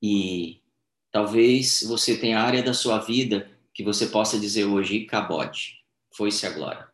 E 0.00 0.62
talvez 1.10 1.82
você 1.82 2.16
tenha 2.16 2.40
área 2.40 2.62
da 2.62 2.74
sua 2.74 2.98
vida 2.98 3.50
que 3.74 3.82
você 3.82 4.06
possa 4.06 4.38
dizer 4.38 4.64
hoje, 4.64 5.06
cabode, 5.06 5.82
foi-se 6.12 6.46
a 6.46 6.50
glória. 6.50 6.88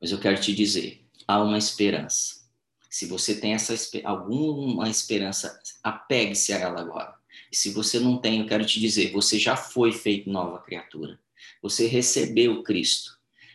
Mas 0.00 0.10
eu 0.10 0.20
quero 0.20 0.40
te 0.40 0.54
dizer, 0.54 1.04
há 1.26 1.42
uma 1.42 1.58
esperança. 1.58 2.42
Se 2.90 3.06
você 3.06 3.40
tem 3.40 3.54
essa 3.54 3.74
alguma 4.04 4.88
esperança, 4.88 5.58
apegue-se 5.82 6.52
a 6.52 6.58
ela 6.58 6.80
agora. 6.80 7.14
E 7.50 7.56
se 7.56 7.70
você 7.70 7.98
não 7.98 8.18
tem, 8.18 8.40
eu 8.40 8.46
quero 8.46 8.66
te 8.66 8.78
dizer, 8.78 9.12
você 9.12 9.38
já 9.38 9.56
foi 9.56 9.92
feito 9.92 10.28
nova 10.28 10.60
criatura. 10.60 11.18
Você 11.62 11.86
recebeu 11.86 12.62
Cristo. 12.62 13.12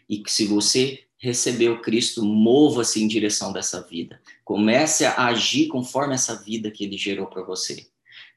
E 0.10 0.24
se 0.28 0.46
você 0.46 1.04
recebeu 1.17 1.82
Cristo, 1.82 2.24
mova-se 2.24 3.04
em 3.04 3.08
direção 3.08 3.52
dessa 3.52 3.82
vida. 3.82 4.22
Comece 4.46 5.06
a 5.06 5.26
agir 5.26 5.67
conforme 5.67 6.13
essa 6.13 6.36
vida 6.36 6.72
que 6.72 6.86
ele 6.86 6.98
gerou 6.98 7.28
para 7.28 7.43
você. 7.43 7.88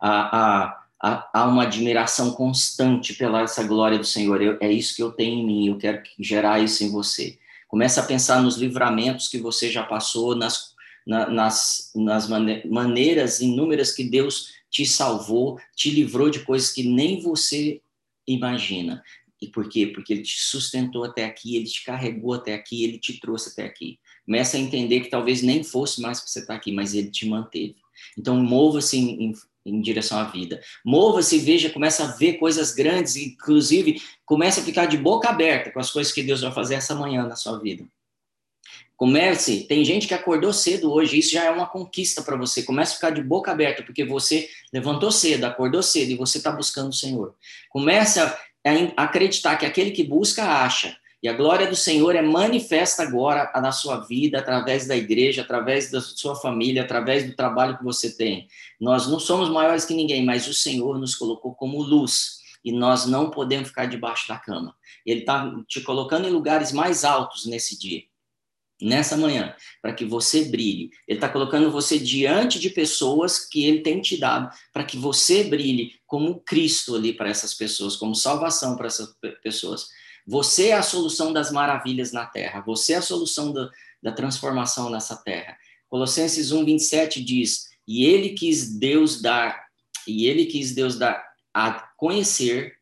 Há, 0.00 0.76
uma 1.34 1.62
admiração 1.62 2.32
constante 2.32 3.14
pela 3.14 3.42
essa 3.42 3.62
glória 3.62 3.98
do 3.98 4.04
Senhor. 4.04 4.42
Eu, 4.42 4.58
é 4.60 4.70
isso 4.70 4.96
que 4.96 5.02
eu 5.02 5.12
tenho 5.12 5.40
em 5.40 5.46
mim, 5.46 5.68
eu 5.68 5.78
quero 5.78 6.02
gerar 6.18 6.60
isso 6.60 6.82
em 6.82 6.90
você. 6.90 7.38
Começa 7.68 8.00
a 8.00 8.06
pensar 8.06 8.42
nos 8.42 8.56
livramentos 8.56 9.28
que 9.28 9.38
você 9.38 9.70
já 9.70 9.84
passou, 9.84 10.34
nas, 10.34 10.74
na, 11.06 11.30
nas, 11.30 11.92
nas 11.94 12.28
maneiras 12.64 13.40
inúmeras 13.40 13.92
que 13.92 14.04
Deus 14.04 14.52
te 14.68 14.84
salvou, 14.84 15.58
te 15.76 15.90
livrou 15.90 16.30
de 16.30 16.40
coisas 16.40 16.72
que 16.72 16.82
nem 16.82 17.20
você 17.20 17.80
imagina. 18.26 19.02
E 19.40 19.48
por 19.48 19.68
quê? 19.68 19.86
Porque 19.86 20.12
ele 20.12 20.22
te 20.22 20.38
sustentou 20.38 21.04
até 21.04 21.24
aqui, 21.24 21.56
ele 21.56 21.64
te 21.64 21.82
carregou 21.82 22.34
até 22.34 22.54
aqui, 22.54 22.84
ele 22.84 22.98
te 22.98 23.18
trouxe 23.18 23.50
até 23.50 23.64
aqui. 23.64 23.98
Começa 24.26 24.56
a 24.56 24.60
entender 24.60 25.00
que 25.00 25.08
talvez 25.08 25.42
nem 25.42 25.64
fosse 25.64 26.00
mais 26.00 26.20
para 26.20 26.28
você 26.28 26.40
estar 26.40 26.54
aqui, 26.54 26.70
mas 26.70 26.94
ele 26.94 27.10
te 27.10 27.26
manteve. 27.26 27.76
Então, 28.18 28.36
mova-se 28.36 28.98
em, 28.98 29.24
em, 29.24 29.32
em, 29.64 29.80
direção 29.80 30.18
à 30.18 30.24
vida. 30.24 30.60
Mova-se, 30.84 31.38
veja, 31.38 31.70
começa 31.70 32.04
a 32.04 32.16
ver 32.16 32.34
coisas 32.34 32.72
grandes, 32.72 33.16
inclusive, 33.16 34.00
começa 34.24 34.60
a 34.60 34.64
ficar 34.64 34.86
de 34.86 34.98
boca 34.98 35.28
aberta 35.28 35.70
com 35.70 35.80
as 35.80 35.90
coisas 35.90 36.12
que 36.12 36.22
Deus 36.22 36.42
vai 36.42 36.52
fazer 36.52 36.74
essa 36.74 36.94
manhã 36.94 37.26
na 37.26 37.36
sua 37.36 37.58
vida. 37.58 37.86
Comece, 39.00 39.64
tem 39.66 39.82
gente 39.82 40.06
que 40.06 40.12
acordou 40.12 40.52
cedo 40.52 40.92
hoje, 40.92 41.18
isso 41.18 41.32
já 41.32 41.44
é 41.44 41.50
uma 41.50 41.66
conquista 41.66 42.20
para 42.20 42.36
você. 42.36 42.62
Comece 42.62 42.92
a 42.92 42.94
ficar 42.96 43.08
de 43.08 43.22
boca 43.22 43.50
aberta, 43.50 43.82
porque 43.82 44.04
você 44.04 44.46
levantou 44.70 45.10
cedo, 45.10 45.44
acordou 45.44 45.82
cedo 45.82 46.10
e 46.10 46.16
você 46.16 46.36
está 46.36 46.52
buscando 46.52 46.90
o 46.90 46.92
Senhor. 46.92 47.34
Comece 47.70 48.20
a 48.64 49.04
acreditar 49.04 49.56
que 49.56 49.66
aquele 49.66 49.90
que 49.90 50.04
busca, 50.04 50.44
acha. 50.44 50.96
E 51.22 51.28
a 51.28 51.34
glória 51.34 51.66
do 51.66 51.76
Senhor 51.76 52.16
é 52.16 52.22
manifesta 52.22 53.02
agora 53.02 53.50
na 53.60 53.72
sua 53.72 53.98
vida, 53.98 54.38
através 54.38 54.86
da 54.86 54.96
igreja, 54.96 55.42
através 55.42 55.90
da 55.90 56.00
sua 56.00 56.34
família, 56.34 56.82
através 56.82 57.26
do 57.26 57.36
trabalho 57.36 57.76
que 57.76 57.84
você 57.84 58.16
tem. 58.16 58.48
Nós 58.80 59.06
não 59.06 59.20
somos 59.20 59.50
maiores 59.50 59.84
que 59.84 59.92
ninguém, 59.92 60.24
mas 60.24 60.48
o 60.48 60.54
Senhor 60.54 60.98
nos 60.98 61.14
colocou 61.14 61.54
como 61.54 61.82
luz 61.82 62.40
e 62.64 62.72
nós 62.72 63.04
não 63.04 63.30
podemos 63.30 63.68
ficar 63.68 63.86
debaixo 63.86 64.28
da 64.28 64.38
cama. 64.38 64.74
Ele 65.04 65.20
está 65.20 65.52
te 65.68 65.80
colocando 65.82 66.26
em 66.26 66.30
lugares 66.30 66.72
mais 66.72 67.04
altos 67.04 67.44
nesse 67.44 67.78
dia, 67.78 68.02
nessa 68.80 69.16
manhã, 69.16 69.54
para 69.82 69.92
que 69.92 70.04
você 70.04 70.44
brilhe. 70.44 70.90
Ele 71.06 71.18
está 71.18 71.28
colocando 71.28 71.70
você 71.70 71.98
diante 71.98 72.58
de 72.58 72.70
pessoas 72.70 73.38
que 73.38 73.64
ele 73.64 73.80
tem 73.80 74.00
te 74.00 74.16
dado, 74.16 74.50
para 74.72 74.84
que 74.84 74.96
você 74.96 75.44
brilhe 75.44 75.92
como 76.06 76.40
Cristo 76.40 76.94
ali 76.94 77.12
para 77.12 77.28
essas 77.28 77.54
pessoas, 77.54 77.96
como 77.96 78.14
salvação 78.14 78.76
para 78.76 78.86
essas 78.86 79.14
pessoas. 79.42 79.88
Você 80.26 80.68
é 80.68 80.74
a 80.74 80.82
solução 80.82 81.32
das 81.32 81.50
maravilhas 81.50 82.12
na 82.12 82.26
terra. 82.26 82.62
Você 82.62 82.92
é 82.94 82.96
a 82.96 83.02
solução 83.02 83.52
da, 83.52 83.70
da 84.02 84.12
transformação 84.12 84.90
nessa 84.90 85.16
terra. 85.16 85.56
Colossenses 85.88 86.52
1, 86.52 86.64
27 86.64 87.22
diz: 87.22 87.68
E 87.86 88.04
ele 88.04 88.30
quis 88.30 88.78
Deus 88.78 89.20
dar, 89.20 89.66
e 90.06 90.26
ele 90.26 90.46
quis 90.46 90.74
Deus 90.74 90.96
dar 90.96 91.22
a 91.52 91.72
conhecer 91.96 92.79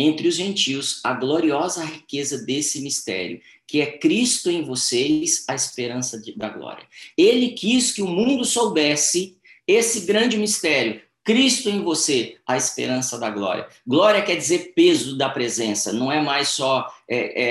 entre 0.00 0.28
os 0.28 0.34
gentios 0.34 1.00
a 1.04 1.12
gloriosa 1.12 1.84
riqueza 1.84 2.38
desse 2.38 2.80
mistério, 2.80 3.40
que 3.66 3.80
é 3.80 3.98
Cristo 3.98 4.50
em 4.50 4.62
vocês, 4.62 5.44
a 5.46 5.54
esperança 5.54 6.20
de, 6.20 6.36
da 6.36 6.48
glória. 6.48 6.84
Ele 7.16 7.50
quis 7.50 7.92
que 7.92 8.02
o 8.02 8.08
mundo 8.08 8.44
soubesse 8.44 9.36
esse 9.66 10.00
grande 10.00 10.36
mistério, 10.36 11.00
Cristo 11.22 11.68
em 11.68 11.82
você, 11.82 12.38
a 12.46 12.56
esperança 12.56 13.18
da 13.18 13.30
glória. 13.30 13.68
Glória 13.86 14.22
quer 14.22 14.36
dizer 14.36 14.72
peso 14.74 15.16
da 15.16 15.28
presença, 15.28 15.92
não 15.92 16.10
é 16.10 16.20
mais 16.20 16.48
só 16.48 16.86
é, 17.08 17.42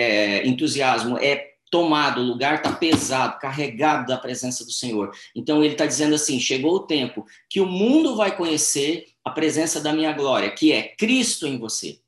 é, 0.42 0.48
entusiasmo, 0.48 1.18
é 1.18 1.50
tomado, 1.72 2.22
o 2.22 2.26
lugar 2.26 2.56
está 2.56 2.74
pesado, 2.74 3.40
carregado 3.40 4.08
da 4.08 4.18
presença 4.18 4.66
do 4.66 4.72
Senhor. 4.72 5.12
Então 5.36 5.64
ele 5.64 5.74
está 5.74 5.86
dizendo 5.86 6.16
assim: 6.16 6.40
chegou 6.40 6.76
o 6.76 6.88
tempo 6.88 7.26
que 7.50 7.62
o 7.62 7.66
mundo 7.66 8.16
vai 8.16 8.36
conhecer 8.36 9.06
a 9.24 9.30
presença 9.30 9.80
da 9.80 9.94
minha 9.94 10.12
glória, 10.12 10.50
que 10.50 10.72
é 10.72 10.96
Cristo 10.98 11.46
em 11.48 11.58
você. 11.58 12.00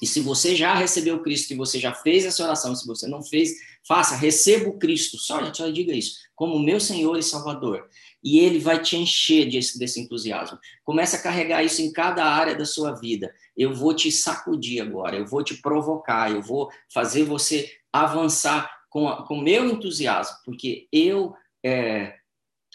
E 0.00 0.06
se 0.06 0.20
você 0.20 0.54
já 0.54 0.74
recebeu 0.74 1.22
Cristo, 1.22 1.52
e 1.52 1.56
você 1.56 1.78
já 1.78 1.92
fez 1.92 2.24
essa 2.24 2.44
oração, 2.44 2.74
se 2.74 2.86
você 2.86 3.06
não 3.06 3.22
fez, 3.22 3.52
faça, 3.86 4.14
receba 4.16 4.68
o 4.68 4.78
Cristo, 4.78 5.16
só, 5.18 5.52
só 5.52 5.68
diga 5.68 5.94
isso, 5.94 6.16
como 6.34 6.58
meu 6.58 6.78
Senhor 6.78 7.18
e 7.18 7.22
Salvador 7.22 7.88
e 8.26 8.40
ele 8.40 8.58
vai 8.58 8.82
te 8.82 8.96
encher 8.96 9.48
desse, 9.48 9.78
desse 9.78 10.00
entusiasmo. 10.00 10.58
Começa 10.82 11.16
a 11.16 11.22
carregar 11.22 11.62
isso 11.62 11.80
em 11.80 11.92
cada 11.92 12.24
área 12.24 12.56
da 12.56 12.64
sua 12.64 12.92
vida. 12.92 13.32
Eu 13.56 13.72
vou 13.72 13.94
te 13.94 14.10
sacudir 14.10 14.82
agora, 14.82 15.16
eu 15.16 15.24
vou 15.24 15.44
te 15.44 15.54
provocar, 15.62 16.32
eu 16.32 16.42
vou 16.42 16.68
fazer 16.92 17.22
você 17.22 17.70
avançar 17.92 18.68
com 18.90 19.06
o 19.06 19.40
meu 19.40 19.66
entusiasmo, 19.66 20.38
porque 20.44 20.88
eu 20.90 21.36
é, 21.64 22.16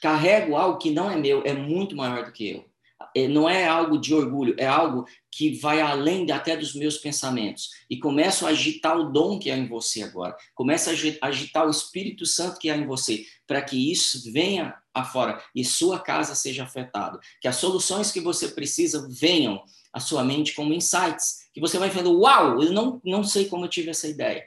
carrego 0.02 0.56
algo 0.56 0.78
que 0.78 0.90
não 0.90 1.12
é 1.12 1.18
meu, 1.18 1.44
é 1.44 1.54
muito 1.54 1.98
maior 1.98 2.24
do 2.24 2.32
que 2.32 2.50
eu. 2.50 2.71
É, 3.16 3.28
não 3.28 3.50
é 3.50 3.68
algo 3.68 4.00
de 4.00 4.14
orgulho, 4.14 4.56
é 4.58 4.66
algo 4.66 5.06
que 5.32 5.58
vai 5.60 5.82
além 5.82 6.30
até 6.32 6.56
dos 6.56 6.74
meus 6.74 6.98
pensamentos. 6.98 7.70
E 7.90 7.98
começo 7.98 8.46
a 8.46 8.50
agitar 8.50 8.98
o 8.98 9.12
dom 9.12 9.40
que 9.40 9.50
há 9.50 9.58
em 9.58 9.68
você 9.68 10.04
agora. 10.04 10.36
Começa 10.54 10.92
a 10.92 11.28
agitar 11.28 11.66
o 11.66 11.72
Espírito 11.72 12.26
Santo 12.26 12.60
que 12.60 12.70
há 12.70 12.78
em 12.78 12.86
você, 12.86 13.26
para 13.48 13.62
que 13.62 13.92
isso 13.92 14.32
venha 14.32 14.76
afora 14.94 15.42
e 15.56 15.64
sua 15.64 16.00
casa 16.00 16.36
seja 16.36 16.64
afetada. 16.64 17.20
Que 17.40 17.48
as 17.48 17.56
soluções 17.56 18.12
que 18.12 18.20
você 18.20 18.50
precisa 18.50 19.08
venham 19.10 19.62
à 19.94 20.00
sua 20.00 20.24
mente 20.24 20.54
como 20.54 20.74
insights, 20.74 21.50
que 21.54 21.62
você 21.62 21.78
vai 21.78 21.90
vendo, 21.90 22.18
uau, 22.20 22.62
eu 22.62 22.72
não, 22.72 23.02
não 23.04 23.24
sei 23.24 23.46
como 23.46 23.66
eu 23.66 23.70
tive 23.70 23.90
essa 23.90 24.08
ideia. 24.08 24.46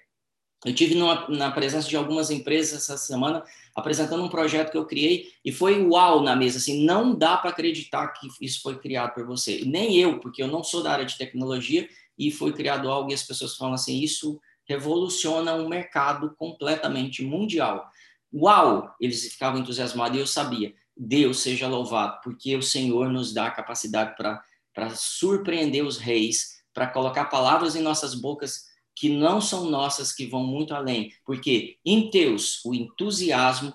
Eu 0.64 0.74
tive 0.74 0.94
numa, 0.94 1.28
na 1.28 1.50
presença 1.50 1.88
de 1.88 1.96
algumas 1.96 2.30
empresas 2.30 2.82
essa 2.82 2.96
semana 2.96 3.44
apresentando 3.74 4.22
um 4.22 4.28
projeto 4.28 4.70
que 4.70 4.78
eu 4.78 4.86
criei 4.86 5.32
e 5.44 5.50
foi 5.50 5.82
uau 5.82 6.22
na 6.22 6.36
mesa. 6.36 6.58
Assim, 6.58 6.84
não 6.84 7.14
dá 7.14 7.36
para 7.36 7.50
acreditar 7.50 8.08
que 8.08 8.28
isso 8.40 8.62
foi 8.62 8.78
criado 8.78 9.14
por 9.14 9.26
você. 9.26 9.62
Nem 9.66 9.96
eu, 9.96 10.20
porque 10.20 10.42
eu 10.42 10.46
não 10.46 10.62
sou 10.62 10.82
da 10.82 10.92
área 10.92 11.04
de 11.04 11.18
tecnologia 11.18 11.88
e 12.16 12.30
foi 12.30 12.52
criado 12.52 12.88
algo 12.88 13.10
e 13.10 13.14
as 13.14 13.24
pessoas 13.24 13.56
falam 13.56 13.74
assim: 13.74 14.00
isso 14.00 14.40
revoluciona 14.64 15.54
um 15.54 15.68
mercado 15.68 16.34
completamente 16.36 17.22
mundial. 17.22 17.90
Uau! 18.32 18.94
Eles 19.00 19.32
ficavam 19.32 19.60
entusiasmados 19.60 20.16
e 20.16 20.20
eu 20.20 20.26
sabia. 20.26 20.74
Deus 20.96 21.40
seja 21.40 21.66
louvado, 21.66 22.20
porque 22.22 22.56
o 22.56 22.62
Senhor 22.62 23.10
nos 23.10 23.34
dá 23.34 23.46
a 23.46 23.50
capacidade 23.50 24.14
para 24.16 24.90
surpreender 24.90 25.84
os 25.84 25.98
reis, 25.98 26.62
para 26.72 26.86
colocar 26.86 27.24
palavras 27.26 27.74
em 27.74 27.82
nossas 27.82 28.14
bocas 28.14 28.66
que 29.04 29.10
não 29.10 29.38
são 29.38 29.68
nossas, 29.68 30.10
que 30.10 30.24
vão 30.24 30.42
muito 30.42 30.74
além, 30.74 31.12
porque 31.26 31.76
em 31.84 32.08
Deus 32.08 32.64
o 32.64 32.72
entusiasmo 32.72 33.74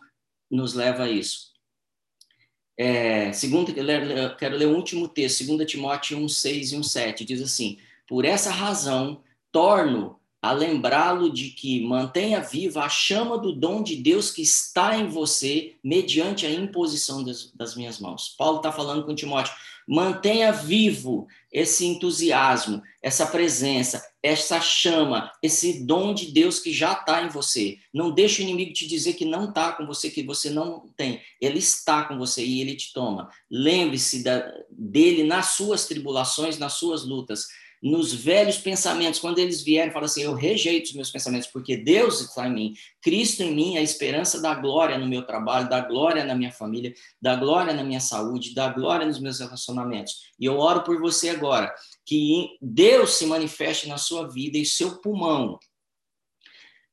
nos 0.50 0.74
leva 0.74 1.04
a 1.04 1.12
isso. 1.12 1.50
É, 2.76 3.32
segundo, 3.32 3.72
quero 4.40 4.58
ler 4.58 4.66
o 4.66 4.76
último 4.76 5.08
texto, 5.08 5.46
2 5.46 5.70
Timóteo 5.70 6.18
1, 6.18 6.28
6 6.28 6.72
e 6.72 6.76
1, 6.78 6.82
7, 6.82 7.26
diz 7.26 7.44
assim, 7.44 7.78
por 8.08 8.26
essa 8.26 8.50
razão, 8.50 9.22
torno 9.52 10.20
a 10.42 10.52
lembrá-lo 10.52 11.32
de 11.32 11.52
que 11.52 11.86
mantenha 11.86 12.42
viva 12.42 12.84
a 12.84 12.90
chama 12.90 13.38
do 13.38 13.54
dom 13.54 13.84
de 13.84 13.98
Deus 13.98 14.32
que 14.32 14.42
está 14.42 14.98
em 14.98 15.10
você 15.10 15.76
mediante 15.84 16.48
a 16.48 16.52
imposição 16.52 17.24
das, 17.24 17.52
das 17.52 17.76
minhas 17.76 18.00
mãos. 18.00 18.34
Paulo 18.36 18.58
está 18.58 18.72
falando 18.72 19.06
com 19.06 19.14
Timóteo, 19.14 19.54
mantenha 19.90 20.52
vivo 20.52 21.28
esse 21.52 21.84
entusiasmo, 21.84 22.80
essa 23.02 23.26
presença, 23.26 24.00
essa 24.22 24.62
chama, 24.62 25.32
esse 25.42 25.84
dom 25.84 26.14
de 26.14 26.32
Deus 26.32 26.60
que 26.60 26.72
já 26.72 26.94
está 26.94 27.24
em 27.24 27.30
você. 27.30 27.80
Não 27.92 28.12
deixe 28.12 28.40
o 28.40 28.44
inimigo 28.44 28.72
te 28.72 28.88
dizer 28.88 29.14
que 29.14 29.26
não 29.26 29.50
está 29.50 29.72
com 29.72 29.88
você, 29.88 30.12
que 30.12 30.22
você 30.22 30.52
não 30.52 30.88
tem. 30.96 31.20
Ele 31.42 31.58
está 31.58 32.04
com 32.04 32.20
você 32.20 32.46
e 32.46 32.62
ele 32.62 32.76
te 32.76 32.94
toma. 32.94 33.32
Lembre-se 33.50 34.24
dele 34.70 35.24
nas 35.24 35.54
suas 35.54 35.88
tribulações, 35.88 36.60
nas 36.60 36.74
suas 36.74 37.04
lutas 37.04 37.48
nos 37.82 38.14
velhos 38.14 38.58
pensamentos, 38.58 39.20
quando 39.20 39.40
eles 39.40 39.62
vierem, 39.62 39.92
fala 39.92 40.06
assim: 40.06 40.22
eu 40.22 40.34
rejeito 40.34 40.88
os 40.88 40.94
meus 40.94 41.10
pensamentos, 41.10 41.48
porque 41.48 41.78
Deus 41.78 42.22
está 42.22 42.48
em 42.48 42.54
mim, 42.54 42.74
Cristo 43.02 43.42
em 43.42 43.56
mim, 43.56 43.78
a 43.78 43.82
esperança 43.82 44.42
da 44.42 44.54
glória 44.54 44.98
no 44.98 45.08
meu 45.08 45.26
trabalho, 45.26 45.70
da 45.70 45.80
glória 45.80 46.26
na 46.26 46.36
minha 46.36 46.52
família, 46.52 46.94
da 47.22 47.36
glória 47.36 47.74
na 47.74 47.84
minha 47.84 48.02
saúde, 48.02 48.54
da 48.54 48.70
glória 48.70 49.06
nos 49.06 49.20
meus 49.20 49.40
relacionamentos. 49.40 50.30
E 50.40 50.46
eu 50.46 50.58
oro 50.58 50.84
por 50.84 51.00
você 51.00 51.30
agora, 51.30 51.74
que 52.06 52.58
Deus 52.62 53.12
se 53.12 53.26
manifeste 53.26 53.88
na 53.88 53.98
sua 53.98 54.28
vida 54.28 54.58
e 54.58 54.66
seu 54.66 54.98
pulmão 55.02 55.58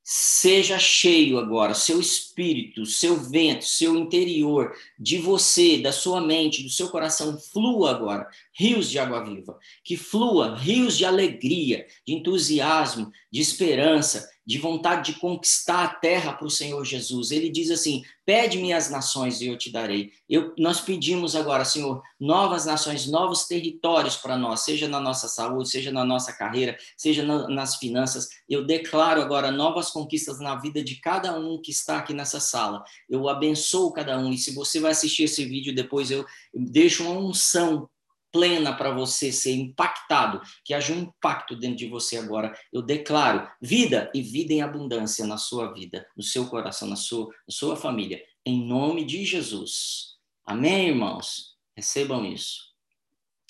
seja 0.08 0.78
cheio 0.78 1.36
agora, 1.36 1.74
seu 1.74 1.98
espírito, 1.98 2.86
seu 2.86 3.16
vento, 3.16 3.64
seu 3.64 3.96
interior, 3.96 4.72
de 4.96 5.18
você, 5.18 5.78
da 5.78 5.90
sua 5.90 6.20
mente, 6.20 6.62
do 6.62 6.70
seu 6.70 6.88
coração, 6.90 7.36
flua 7.36 7.90
agora 7.90 8.28
rios 8.58 8.90
de 8.90 8.98
água 8.98 9.22
viva, 9.22 9.58
que 9.84 9.96
flua 9.96 10.56
rios 10.56 10.96
de 10.96 11.04
alegria, 11.04 11.86
de 12.06 12.14
entusiasmo, 12.14 13.10
de 13.30 13.40
esperança, 13.40 14.28
de 14.46 14.58
vontade 14.58 15.12
de 15.12 15.18
conquistar 15.18 15.84
a 15.84 15.88
terra 15.88 16.32
para 16.32 16.46
o 16.46 16.50
Senhor 16.50 16.84
Jesus. 16.84 17.32
Ele 17.32 17.50
diz 17.50 17.68
assim: 17.70 18.02
Pede-me 18.24 18.72
as 18.72 18.88
nações 18.88 19.40
e 19.40 19.48
eu 19.48 19.58
te 19.58 19.72
darei. 19.72 20.12
Eu, 20.28 20.54
nós 20.56 20.80
pedimos 20.80 21.34
agora, 21.34 21.64
Senhor, 21.64 22.00
novas 22.18 22.64
nações, 22.64 23.06
novos 23.08 23.46
territórios 23.46 24.16
para 24.16 24.36
nós, 24.36 24.60
seja 24.60 24.86
na 24.86 25.00
nossa 25.00 25.26
saúde, 25.26 25.68
seja 25.68 25.90
na 25.90 26.04
nossa 26.04 26.32
carreira, 26.32 26.78
seja 26.96 27.24
na, 27.24 27.48
nas 27.48 27.76
finanças. 27.76 28.28
Eu 28.48 28.64
declaro 28.64 29.20
agora 29.20 29.50
novas 29.50 29.90
conquistas 29.90 30.38
na 30.38 30.54
vida 30.54 30.82
de 30.82 30.94
cada 31.00 31.36
um 31.36 31.60
que 31.60 31.72
está 31.72 31.98
aqui 31.98 32.14
nessa 32.14 32.38
sala. 32.38 32.84
Eu 33.10 33.28
abençoo 33.28 33.92
cada 33.92 34.16
um. 34.16 34.32
E 34.32 34.38
se 34.38 34.54
você 34.54 34.78
vai 34.78 34.92
assistir 34.92 35.24
esse 35.24 35.44
vídeo 35.44 35.74
depois, 35.74 36.10
eu 36.10 36.24
deixo 36.54 37.02
uma 37.02 37.18
unção 37.18 37.88
plena 38.36 38.76
para 38.76 38.90
você 38.90 39.32
ser 39.32 39.54
impactado, 39.54 40.42
que 40.62 40.74
haja 40.74 40.92
um 40.92 40.98
impacto 40.98 41.56
dentro 41.56 41.78
de 41.78 41.88
você 41.88 42.18
agora. 42.18 42.54
Eu 42.70 42.82
declaro 42.82 43.48
vida 43.62 44.10
e 44.14 44.20
vida 44.20 44.52
em 44.52 44.60
abundância 44.60 45.26
na 45.26 45.38
sua 45.38 45.72
vida, 45.72 46.06
no 46.14 46.22
seu 46.22 46.46
coração, 46.46 46.86
na 46.86 46.96
sua, 46.96 47.26
na 47.26 47.50
sua 47.50 47.76
família, 47.76 48.22
em 48.44 48.62
nome 48.66 49.06
de 49.06 49.24
Jesus. 49.24 50.16
Amém, 50.44 50.88
irmãos? 50.88 51.56
Recebam 51.74 52.26
isso. 52.26 52.60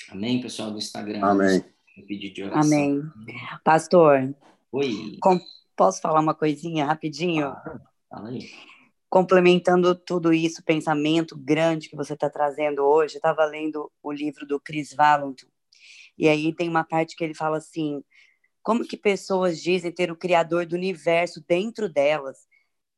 Amém, 0.09 0.40
pessoal 0.40 0.70
do 0.70 0.79
Instagram. 0.79 1.25
Amém. 1.25 1.64
Amém. 2.53 3.03
Pastor. 3.64 4.33
Oi. 4.70 5.18
Com, 5.20 5.40
posso 5.75 6.01
falar 6.01 6.20
uma 6.20 6.35
coisinha 6.35 6.87
rapidinho? 6.87 7.49
Ah, 7.49 7.81
fala 8.09 8.29
aí 8.29 8.49
complementando 9.08 9.94
tudo 9.94 10.32
isso, 10.32 10.62
pensamento 10.62 11.36
grande 11.36 11.88
que 11.88 11.96
você 11.96 12.14
está 12.14 12.28
trazendo 12.28 12.84
hoje, 12.84 13.14
eu 13.14 13.18
estava 13.18 13.44
lendo 13.44 13.90
o 14.02 14.12
livro 14.12 14.46
do 14.46 14.60
Chris 14.60 14.92
Valentin, 14.92 15.46
e 16.18 16.28
aí 16.28 16.54
tem 16.54 16.68
uma 16.68 16.84
parte 16.84 17.14
que 17.14 17.22
ele 17.22 17.34
fala 17.34 17.58
assim, 17.58 18.02
como 18.62 18.86
que 18.86 18.96
pessoas 18.96 19.62
dizem 19.62 19.92
ter 19.92 20.10
o 20.10 20.16
Criador 20.16 20.66
do 20.66 20.74
universo 20.74 21.44
dentro 21.46 21.88
delas, 21.88 22.38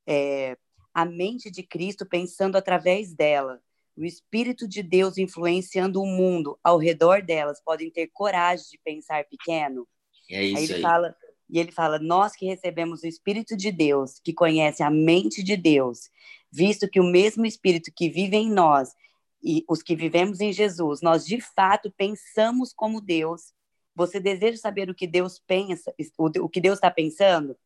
é, 0.07 0.57
a 0.95 1.05
mente 1.05 1.51
de 1.51 1.63
Cristo 1.63 2.07
pensando 2.07 2.57
através 2.57 3.15
dela, 3.15 3.61
o 3.97 4.05
Espírito 4.05 4.67
de 4.67 4.83
Deus 4.83 5.19
influenciando 5.19 6.01
o 6.01 6.07
mundo 6.07 6.59
ao 6.63 6.79
redor 6.79 7.21
delas, 7.21 7.61
podem 7.63 7.91
ter 7.91 8.09
coragem 8.13 8.65
de 8.71 8.81
pensar 8.85 9.25
pequeno? 9.25 9.87
É 10.31 10.43
isso 10.45 10.57
aí. 10.57 10.65
Ele 10.65 10.75
aí. 10.75 10.81
fala, 10.81 11.17
e 11.49 11.59
ele 11.59 11.73
fala: 11.73 11.99
Nós 11.99 12.35
que 12.35 12.47
recebemos 12.47 13.03
o 13.03 13.07
Espírito 13.07 13.57
de 13.57 13.73
Deus, 13.73 14.21
que 14.23 14.33
conhece 14.33 14.83
a 14.83 14.91
mente 14.91 15.43
de 15.43 15.57
Deus, 15.57 16.11
visto 16.51 16.89
que 16.89 17.01
o 17.01 17.05
mesmo 17.05 17.47
Espírito 17.47 17.93
que 17.95 18.11
vive 18.11 18.37
em 18.37 18.51
nós 18.51 18.95
e 19.43 19.65
os 19.69 19.83
que 19.83 19.95
vivemos 19.97 20.41
em 20.41 20.53
Jesus, 20.53 21.01
nós 21.01 21.25
de 21.25 21.41
fato 21.41 21.91
pensamos 21.97 22.73
como 22.73 23.01
Deus. 23.01 23.53
Você 23.95 24.21
deseja 24.21 24.59
saber 24.59 24.89
o 24.89 24.95
que 24.95 25.07
Deus 25.07 25.41
pensa, 25.45 25.93
o, 26.17 26.49
que 26.49 26.61
Deus 26.61 26.77
está 26.77 26.91
pensando? 26.91 27.57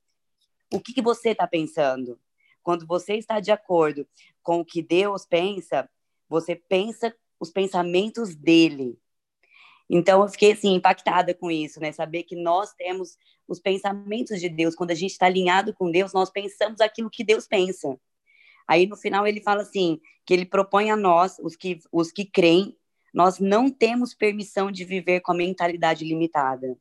O 0.73 0.81
que, 0.81 0.95
que 0.95 1.03
você 1.03 1.31
está 1.31 1.47
pensando? 1.47 2.19
Quando 2.63 2.87
você 2.87 3.17
está 3.17 3.41
de 3.41 3.51
acordo 3.51 4.07
com 4.43 4.61
o 4.61 4.65
que 4.65 4.83
Deus 4.83 5.27
pensa, 5.27 5.89
você 6.29 6.57
pensa 6.57 7.15
os 7.39 7.51
pensamentos 7.51 8.35
dele. 8.35 8.99
Então, 9.95 10.23
eu 10.23 10.29
fiquei 10.29 10.53
assim, 10.53 10.73
impactada 10.75 11.35
com 11.35 11.51
isso, 11.51 11.79
né? 11.79 11.93
Saber 11.93 12.23
que 12.23 12.35
nós 12.35 12.73
temos 12.73 13.19
os 13.47 13.61
pensamentos 13.61 14.41
de 14.41 14.49
Deus. 14.49 14.75
Quando 14.75 14.91
a 14.91 14.95
gente 14.95 15.11
está 15.11 15.27
alinhado 15.27 15.75
com 15.75 15.91
Deus, 15.91 16.15
nós 16.15 16.31
pensamos 16.31 16.81
aquilo 16.81 17.11
que 17.11 17.23
Deus 17.23 17.47
pensa. 17.47 17.95
Aí, 18.67 18.87
no 18.87 18.97
final, 18.97 19.27
ele 19.27 19.43
fala 19.43 19.61
assim: 19.61 20.01
que 20.25 20.33
ele 20.33 20.47
propõe 20.47 20.91
a 20.91 20.97
nós, 20.97 21.39
os 21.41 21.55
que, 21.55 21.79
os 21.93 22.11
que 22.11 22.25
creem, 22.25 22.75
nós 23.13 23.39
não 23.39 23.69
temos 23.69 24.15
permissão 24.15 24.73
de 24.73 24.83
viver 24.83 25.21
com 25.21 25.33
a 25.33 25.37
mentalidade 25.37 26.07
limitada. 26.07 26.75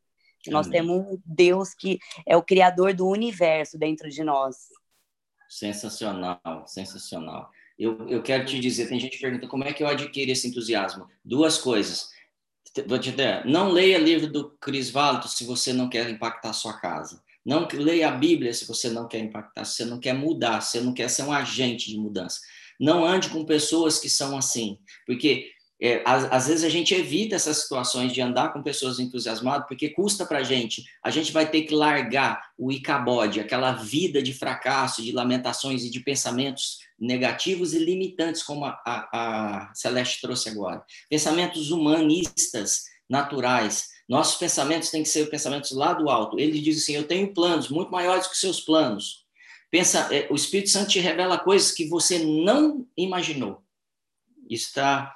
Nós 0.47 0.67
temos 0.67 0.95
um 0.95 1.21
Deus 1.25 1.73
que 1.73 1.99
é 2.25 2.37
o 2.37 2.41
criador 2.41 2.93
do 2.93 3.05
universo 3.05 3.77
dentro 3.77 4.09
de 4.09 4.23
nós. 4.23 4.55
Sensacional, 5.49 6.65
sensacional. 6.65 7.51
Eu, 7.77 8.07
eu 8.07 8.23
quero 8.23 8.45
te 8.45 8.57
dizer, 8.57 8.87
tem 8.87 8.99
gente 8.99 9.17
que 9.17 9.21
pergunta 9.21 9.47
como 9.47 9.65
é 9.65 9.73
que 9.73 9.83
eu 9.83 9.87
adquiro 9.87 10.31
esse 10.31 10.47
entusiasmo. 10.47 11.07
Duas 11.25 11.57
coisas 11.57 12.09
vou 12.87 12.99
te 12.99 13.11
dar, 13.11 13.45
não 13.45 13.69
leia 13.69 13.97
livro 13.97 14.31
do 14.31 14.51
Chris 14.61 14.89
Valto 14.89 15.27
se 15.27 15.45
você 15.45 15.73
não 15.73 15.89
quer 15.89 16.09
impactar 16.09 16.51
a 16.51 16.53
sua 16.53 16.73
casa. 16.79 17.21
Não 17.45 17.67
leia 17.73 18.09
a 18.09 18.11
Bíblia 18.11 18.53
se 18.53 18.67
você 18.67 18.89
não 18.89 19.07
quer 19.07 19.19
impactar, 19.19 19.65
se 19.65 19.77
você 19.77 19.85
não 19.85 19.99
quer 19.99 20.13
mudar, 20.13 20.61
se 20.61 20.71
você 20.71 20.81
não 20.81 20.93
quer 20.93 21.09
ser 21.09 21.23
um 21.23 21.33
agente 21.33 21.89
de 21.89 21.97
mudança. 21.97 22.39
Não 22.79 23.05
ande 23.05 23.29
com 23.29 23.43
pessoas 23.45 23.99
que 23.99 24.09
são 24.09 24.37
assim, 24.37 24.77
porque 25.05 25.51
é, 25.81 26.03
às, 26.05 26.31
às, 26.31 26.47
vezes 26.47 26.63
a 26.63 26.69
gente 26.69 26.93
evita 26.93 27.35
essas 27.35 27.63
situações 27.63 28.13
de 28.13 28.21
andar 28.21 28.53
com 28.53 28.61
pessoas 28.61 28.99
entusiasmadas, 28.99 29.67
porque 29.67 29.89
custa 29.89 30.25
para 30.27 30.37
a 30.37 30.43
gente. 30.43 30.85
A 31.01 31.09
gente 31.09 31.31
vai 31.31 31.49
ter 31.49 31.63
que 31.63 31.73
largar 31.73 32.51
o 32.55 32.71
icabode, 32.71 33.39
aquela 33.39 33.71
vida 33.71 34.21
de 34.21 34.31
fracasso, 34.31 35.01
de 35.01 35.11
lamentações 35.11 35.83
e 35.83 35.89
de 35.89 35.99
pensamentos 35.99 36.77
negativos 36.99 37.73
e 37.73 37.79
limitantes, 37.79 38.43
como 38.43 38.63
a, 38.65 38.79
a, 38.85 39.69
a 39.69 39.73
Celeste 39.73 40.21
trouxe 40.21 40.49
agora. 40.49 40.83
Pensamentos 41.09 41.71
humanistas, 41.71 42.83
naturais. 43.09 43.89
Nossos 44.07 44.35
pensamentos 44.35 44.91
têm 44.91 45.01
que 45.01 45.09
ser 45.09 45.29
pensamentos 45.31 45.71
lá 45.71 45.93
do 45.93 46.11
alto. 46.11 46.39
Ele 46.39 46.61
diz 46.61 46.77
assim: 46.83 46.95
Eu 46.95 47.07
tenho 47.07 47.33
planos 47.33 47.69
muito 47.69 47.91
maiores 47.91 48.27
que 48.27 48.37
seus 48.37 48.61
planos. 48.61 49.25
Pensa, 49.71 50.09
é, 50.13 50.27
o 50.29 50.35
Espírito 50.35 50.69
Santo 50.69 50.91
te 50.91 50.99
revela 50.99 51.39
coisas 51.39 51.71
que 51.71 51.87
você 51.87 52.19
não 52.19 52.85
imaginou. 52.95 53.63
Está 54.47 55.15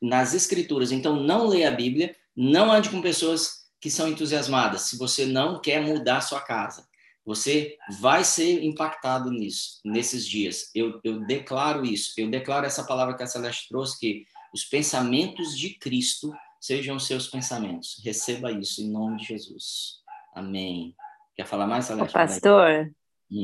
nas 0.00 0.34
Escrituras. 0.34 0.92
Então, 0.92 1.16
não 1.22 1.46
leia 1.46 1.68
a 1.68 1.72
Bíblia, 1.72 2.14
não 2.36 2.70
ande 2.70 2.90
com 2.90 3.00
pessoas 3.00 3.62
que 3.80 3.90
são 3.90 4.08
entusiasmadas, 4.08 4.82
se 4.82 4.96
você 4.96 5.26
não 5.26 5.60
quer 5.60 5.80
mudar 5.82 6.20
sua 6.20 6.40
casa. 6.40 6.86
Você 7.24 7.76
vai 8.00 8.24
ser 8.24 8.64
impactado 8.64 9.30
nisso, 9.30 9.80
nesses 9.84 10.26
dias. 10.26 10.70
Eu, 10.74 11.00
eu 11.04 11.20
declaro 11.24 11.84
isso. 11.84 12.12
Eu 12.16 12.28
declaro 12.28 12.66
essa 12.66 12.84
palavra 12.84 13.16
que 13.16 13.22
a 13.22 13.26
Celeste 13.26 13.68
trouxe, 13.68 13.98
que 13.98 14.24
os 14.52 14.64
pensamentos 14.64 15.56
de 15.56 15.70
Cristo 15.78 16.32
sejam 16.60 16.98
seus 16.98 17.28
pensamentos. 17.28 18.00
Receba 18.04 18.50
isso 18.50 18.82
em 18.82 18.90
nome 18.90 19.18
de 19.18 19.26
Jesus. 19.26 20.00
Amém. 20.34 20.96
Quer 21.36 21.46
falar 21.46 21.66
mais, 21.66 21.84
Celeste? 21.84 22.10
O 22.10 22.12
pastor. 22.12 22.92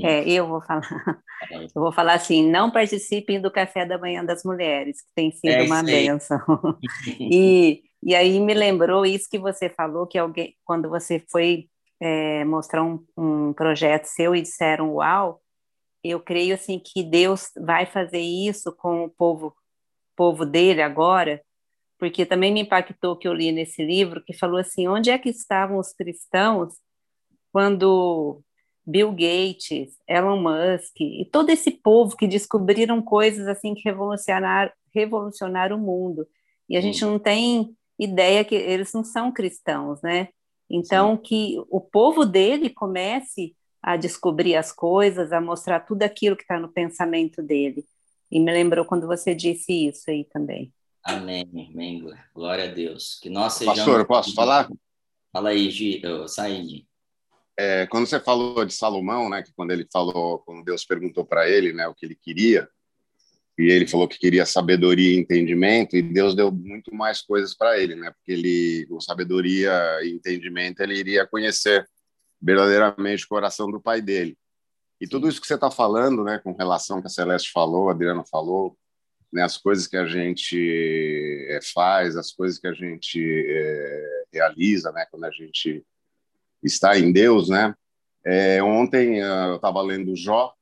É, 0.05 0.29
eu 0.29 0.47
vou 0.47 0.61
falar. 0.61 0.83
Eu 1.53 1.81
vou 1.81 1.93
falar 1.93 2.15
assim: 2.15 2.51
não 2.51 2.69
participem 2.69 3.41
do 3.41 3.51
café 3.51 3.87
da 3.87 3.97
manhã 3.97 4.25
das 4.25 4.43
mulheres, 4.43 5.01
que 5.01 5.09
tem 5.15 5.31
sido 5.31 5.53
é 5.53 5.63
uma 5.63 5.85
benção. 5.85 6.41
e, 7.21 7.85
e 8.03 8.15
aí 8.15 8.41
me 8.41 8.53
lembrou 8.55 9.07
isso 9.07 9.29
que 9.31 9.39
você 9.39 9.71
falou, 9.71 10.07
que 10.07 10.19
alguém, 10.19 10.57
quando 10.65 10.89
você 10.89 11.25
foi 11.31 11.69
é, 12.01 12.45
mostrar 12.45 12.83
um, 12.83 13.05
um 13.17 13.53
projeto 13.53 14.07
seu 14.07 14.35
e 14.35 14.43
disseram 14.43 14.95
uau, 14.95 15.41
eu 16.03 16.21
creio 16.21 16.55
assim 16.55 16.79
que 16.79 17.05
Deus 17.05 17.51
vai 17.57 17.87
fazer 17.87 18.21
isso 18.21 18.73
com 18.73 19.05
o 19.05 19.11
povo 19.11 19.55
povo 20.17 20.45
dele 20.45 20.83
agora, 20.83 21.41
porque 21.97 22.27
também 22.27 22.53
me 22.53 22.63
impactou 22.63 23.17
que 23.17 23.29
eu 23.29 23.33
li 23.33 23.53
nesse 23.53 23.85
livro 23.85 24.23
que 24.25 24.37
falou 24.37 24.59
assim, 24.59 24.89
onde 24.89 25.11
é 25.11 25.19
que 25.19 25.29
estavam 25.29 25.79
os 25.79 25.93
cristãos 25.93 26.75
quando 27.53 28.43
Bill 28.89 29.13
Gates, 29.13 29.99
Elon 30.09 30.41
Musk 30.41 30.99
e 30.99 31.29
todo 31.31 31.51
esse 31.51 31.71
povo 31.71 32.17
que 32.17 32.27
descobriram 32.27 33.03
coisas 33.03 33.47
assim 33.47 33.75
que 33.75 33.83
revolucionaram, 33.85 34.73
revolucionaram 34.95 35.77
o 35.77 35.79
mundo. 35.79 36.27
E 36.67 36.75
a 36.75 36.81
gente 36.81 37.05
não 37.05 37.19
tem 37.19 37.77
ideia 37.99 38.43
que 38.47 38.55
eles 38.55 38.91
não 38.95 39.05
são 39.05 39.31
cristãos, 39.31 40.01
né? 40.01 40.29
Então, 40.71 41.17
Sim. 41.17 41.23
que 41.23 41.57
o 41.69 41.83
povo 41.83 42.25
dele 42.25 42.71
comece 42.71 43.55
a 43.83 43.95
descobrir 43.95 44.57
as 44.57 44.73
coisas, 44.73 45.33
a 45.33 45.41
mostrar 45.41 45.81
tudo 45.81 46.03
aquilo 46.03 46.37
que 46.37 46.43
está 46.43 46.59
no 46.59 46.73
pensamento 46.73 47.43
dele. 47.43 47.85
E 48.31 48.41
me 48.41 48.51
lembrou 48.51 48.87
quando 48.87 49.07
você 49.07 49.35
disse 49.35 49.87
isso 49.87 50.11
aí 50.11 50.25
também. 50.25 50.73
Amém, 51.03 51.47
amém. 51.73 52.03
Glória 52.35 52.65
a 52.65 52.73
Deus. 52.73 53.19
Que 53.21 53.29
nós 53.29 53.53
sejamos... 53.53 53.81
Pastor, 53.81 54.07
posso 54.07 54.35
falar? 54.35 54.67
Fala 55.31 55.51
aí, 55.51 55.71
Gi, 55.71 56.01
Said. 56.27 56.88
É, 57.59 57.89
quando 57.89 58.07
você 58.07 58.21
falou 58.21 58.65
de 58.65 58.73
Salomão, 58.73 59.29
né, 59.29 59.43
que 59.43 59.53
quando 59.53 59.73
ele 59.73 59.85
falou, 59.93 60.39
quando 60.39 60.65
Deus 60.65 60.85
perguntou 60.85 61.25
para 61.25 61.49
ele, 61.49 61.73
né, 61.73 61.89
o 61.89 61.95
que 61.95 62.07
ele 62.07 62.15
queria, 62.15 62.69
e 63.59 63.65
ele 63.73 63.89
falou 63.89 64.07
que 64.07 64.17
queria 64.17 64.47
sabedoria 64.47 65.13
e 65.13 65.19
entendimento 65.19 65.97
e 65.97 66.03
Deus 66.03 66.37
deu 66.37 66.53
muito 66.53 66.95
mais 66.95 67.21
coisas 67.21 67.57
para 67.57 67.77
ele, 67.77 67.97
né? 67.97 68.13
Porque 68.13 68.31
ele, 68.31 68.87
com 68.89 69.01
sabedoria 69.01 69.73
e 70.05 70.13
entendimento, 70.13 70.81
ele 70.81 70.95
iria 70.97 71.27
conhecer 71.27 71.85
verdadeiramente 72.41 73.25
o 73.25 73.29
coração 73.29 73.69
do 73.69 73.81
pai 73.81 74.01
dele. 74.01 74.39
E 75.01 75.09
tudo 75.09 75.29
isso 75.29 75.41
que 75.41 75.47
você 75.49 75.57
está 75.57 75.73
falando, 75.73 76.23
né, 76.23 76.39
com 76.39 76.53
relação 76.53 77.01
que 77.01 77.09
a 77.09 77.11
Celeste 77.11 77.51
falou, 77.51 77.89
a 77.89 77.93
Adriana 77.93 78.25
falou, 78.31 78.79
né, 79.33 79.43
as 79.43 79.57
coisas 79.57 79.89
que 79.89 79.97
a 79.97 80.07
gente 80.07 81.47
é, 81.49 81.59
faz, 81.75 82.17
as 82.17 82.31
coisas 82.31 82.61
que 82.61 82.69
a 82.69 82.73
gente 82.73 83.21
é, 83.21 84.25
realiza, 84.33 84.93
né, 84.93 85.05
quando 85.11 85.25
a 85.25 85.33
gente 85.33 85.85
está 86.63 86.99
em 86.99 87.13
Deus, 87.13 87.49
né? 87.49 87.75
É, 88.25 88.63
ontem 88.63 89.19
eu 89.19 89.57
estava 89.57 89.81
lendo 89.83 90.17
Jó, 90.17 90.53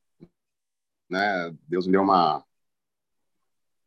né? 1.09 1.55
Deus 1.69 1.87
me 1.87 1.93
deu 1.93 2.03
uma 2.03 2.45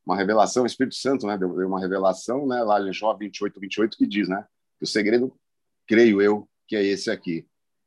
uma 0.09 0.17
revelação, 0.17 0.63
o 0.63 0.65
Espírito 0.65 0.95
Santo, 0.95 1.27
né, 1.27 1.37
deu, 1.37 1.49
uma 1.67 1.79
revelação, 1.79 2.47
né, 2.47 2.63
lá 2.63 2.81
em 2.81 2.91
Jó 2.91 3.13
28, 3.13 3.59
28, 3.59 3.95
que 3.95 4.07
diz, 4.07 4.27
né, 4.27 4.43
que 4.79 4.83
o 4.83 4.87
segredo, 4.87 5.31
creio 5.85 6.19
eu, 6.19 6.49
que 6.67 6.75
é 6.75 6.83
esse 6.83 7.11
aqui. 7.11 7.45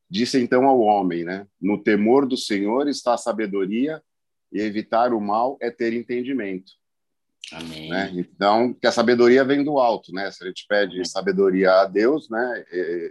Disse 0.09 0.39
então 0.39 0.67
ao 0.67 0.79
homem, 0.79 1.25
né, 1.25 1.49
no 1.61 1.83
temor 1.83 2.25
do 2.25 2.37
Senhor 2.37 2.87
está 2.87 3.15
a 3.15 3.19
sabedoria 3.19 4.01
e 4.53 4.61
evitar 4.61 5.13
o 5.13 5.21
mal 5.21 5.57
é 5.61 5.69
ter 5.69 5.93
entendimento. 5.95 6.73
Amém. 7.51 7.91
Né? 7.91 8.13
Então, 8.15 8.73
que 8.73 8.87
a 8.87 8.93
sabedoria 8.93 9.45
vem 9.45 9.65
do 9.65 9.79
alto, 9.79 10.13
né? 10.13 10.31
Se 10.31 10.45
a 10.45 10.47
gente 10.47 10.67
pede 10.67 11.07
sabedoria 11.09 11.73
a 11.81 11.87
Deus, 11.87 12.29
né, 12.31 12.65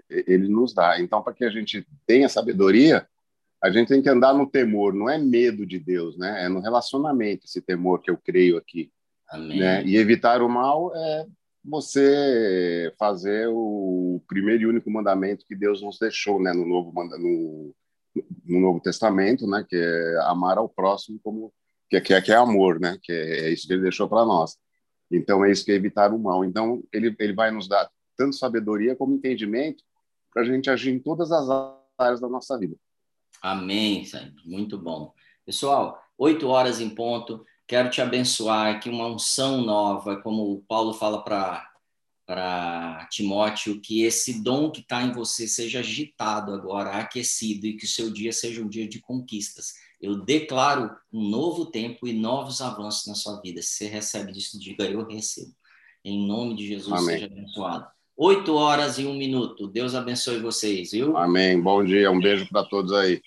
ele 0.10 0.48
nos 0.48 0.74
dá. 0.74 1.00
Então, 1.00 1.22
para 1.22 1.34
que 1.34 1.44
a 1.44 1.50
gente 1.50 1.86
tenha 2.06 2.30
sabedoria, 2.30 3.08
a 3.62 3.70
gente 3.70 3.90
tem 3.90 4.02
que 4.02 4.10
andar 4.10 4.34
no 4.34 4.50
temor, 4.50 4.94
não 4.94 5.10
é 5.10 5.18
medo 5.18 5.66
de 5.66 5.78
Deus, 5.78 6.18
né? 6.18 6.46
É 6.46 6.50
no 6.50 6.60
relacionamento 6.60 7.46
esse 7.46 7.62
temor 7.62 8.02
que 8.02 8.10
eu 8.10 8.18
creio 8.18 8.58
aqui. 8.58 8.92
Amém. 9.30 9.60
Né? 9.60 9.84
E 9.86 9.98
evitar 9.98 10.42
o 10.42 10.50
mal 10.50 10.92
é 10.96 11.26
você 11.64 12.92
fazer 12.98 13.48
o 13.50 14.22
primeiro 14.28 14.64
e 14.64 14.66
único 14.66 14.90
mandamento 14.90 15.46
que 15.46 15.56
Deus 15.56 15.82
nos 15.82 16.00
deixou, 16.00 16.42
né, 16.42 16.52
no 16.54 16.66
novo 16.66 16.92
no, 16.92 17.76
no 18.46 18.60
Novo 18.60 18.80
Testamento, 18.80 19.48
né, 19.48 19.64
que 19.68 19.76
é 19.76 20.18
amar 20.24 20.58
ao 20.58 20.68
próximo 20.68 21.20
como 21.24 21.54
que 21.92 22.00
que 22.00 22.14
é, 22.14 22.22
que 22.22 22.32
é 22.32 22.36
amor, 22.36 22.80
né, 22.80 22.98
que 23.02 23.12
é, 23.12 23.48
é 23.48 23.50
isso 23.50 23.68
que 23.68 23.74
ele 23.74 23.82
deixou 23.82 24.08
para 24.08 24.26
nós. 24.26 24.58
Então 25.12 25.44
é 25.44 25.52
isso 25.52 25.66
que 25.66 25.74
é 25.74 25.76
evitar 25.76 26.14
o 26.14 26.20
mal. 26.20 26.46
Então 26.46 26.82
ele 26.92 27.14
ele 27.20 27.34
vai 27.34 27.52
nos 27.52 27.68
dar 27.68 27.90
tanto 28.16 28.36
sabedoria 28.36 28.96
como 28.96 29.16
entendimento 29.16 29.84
para 30.34 30.44
a 30.44 30.46
gente 30.46 30.70
agir 30.70 30.92
em 30.92 31.00
todas 31.00 31.32
as 31.32 31.48
áreas 32.00 32.22
da 32.22 32.30
nossa 32.30 32.58
vida. 32.58 32.78
Amém, 33.42 34.06
muito 34.46 34.78
bom. 34.78 35.14
Pessoal, 35.46 36.02
oito 36.18 36.48
horas 36.48 36.80
em 36.80 36.90
ponto. 36.90 37.46
Quero 37.68 37.90
te 37.90 38.02
abençoar 38.02 38.80
que 38.80 38.90
uma 38.90 39.08
unção 39.08 39.62
nova, 39.62 40.22
como 40.22 40.54
o 40.54 40.62
Paulo 40.62 40.94
fala 40.94 41.24
para 41.24 41.68
para 42.24 43.08
Timóteo, 43.12 43.82
que 43.82 44.04
esse 44.04 44.42
dom 44.42 44.72
que 44.72 44.80
está 44.80 45.04
em 45.04 45.12
você 45.12 45.50
seja 45.50 45.80
agitado 45.80 46.54
agora, 46.54 46.92
aquecido, 46.92 47.68
e 47.68 47.76
que 47.76 47.84
o 47.84 47.90
seu 47.90 48.10
dia 48.10 48.32
seja 48.32 48.64
um 48.64 48.70
dia 48.70 48.88
de 48.88 49.02
conquistas. 49.02 49.74
Eu 50.02 50.16
declaro 50.16 50.90
um 51.14 51.30
novo 51.30 51.68
tempo 51.68 52.08
e 52.08 52.14
novos 52.14 52.60
avanços 52.60 53.08
na 53.08 53.14
sua 53.14 53.40
vida. 53.40 53.62
Se 53.62 53.70
você 53.70 53.88
recebe 53.88 54.32
disso, 54.32 54.60
diga 54.60 54.86
eu 54.86 55.06
recebo. 55.06 55.54
Em 56.04 56.26
nome 56.28 56.56
de 56.56 56.68
Jesus, 56.68 56.92
Amém. 56.92 57.20
seja 57.20 57.28
abençoado. 57.28 57.86
Oito 58.18 58.56
horas 58.56 58.98
e 58.98 59.06
um 59.06 59.14
minuto. 59.14 59.68
Deus 59.68 59.94
abençoe 59.96 60.40
vocês, 60.40 60.92
viu? 60.92 61.16
Amém. 61.16 61.62
Bom 61.62 61.84
dia. 61.84 62.12
Um 62.12 62.20
beijo 62.20 62.48
para 62.50 62.64
todos 62.68 62.92
aí. 62.92 63.22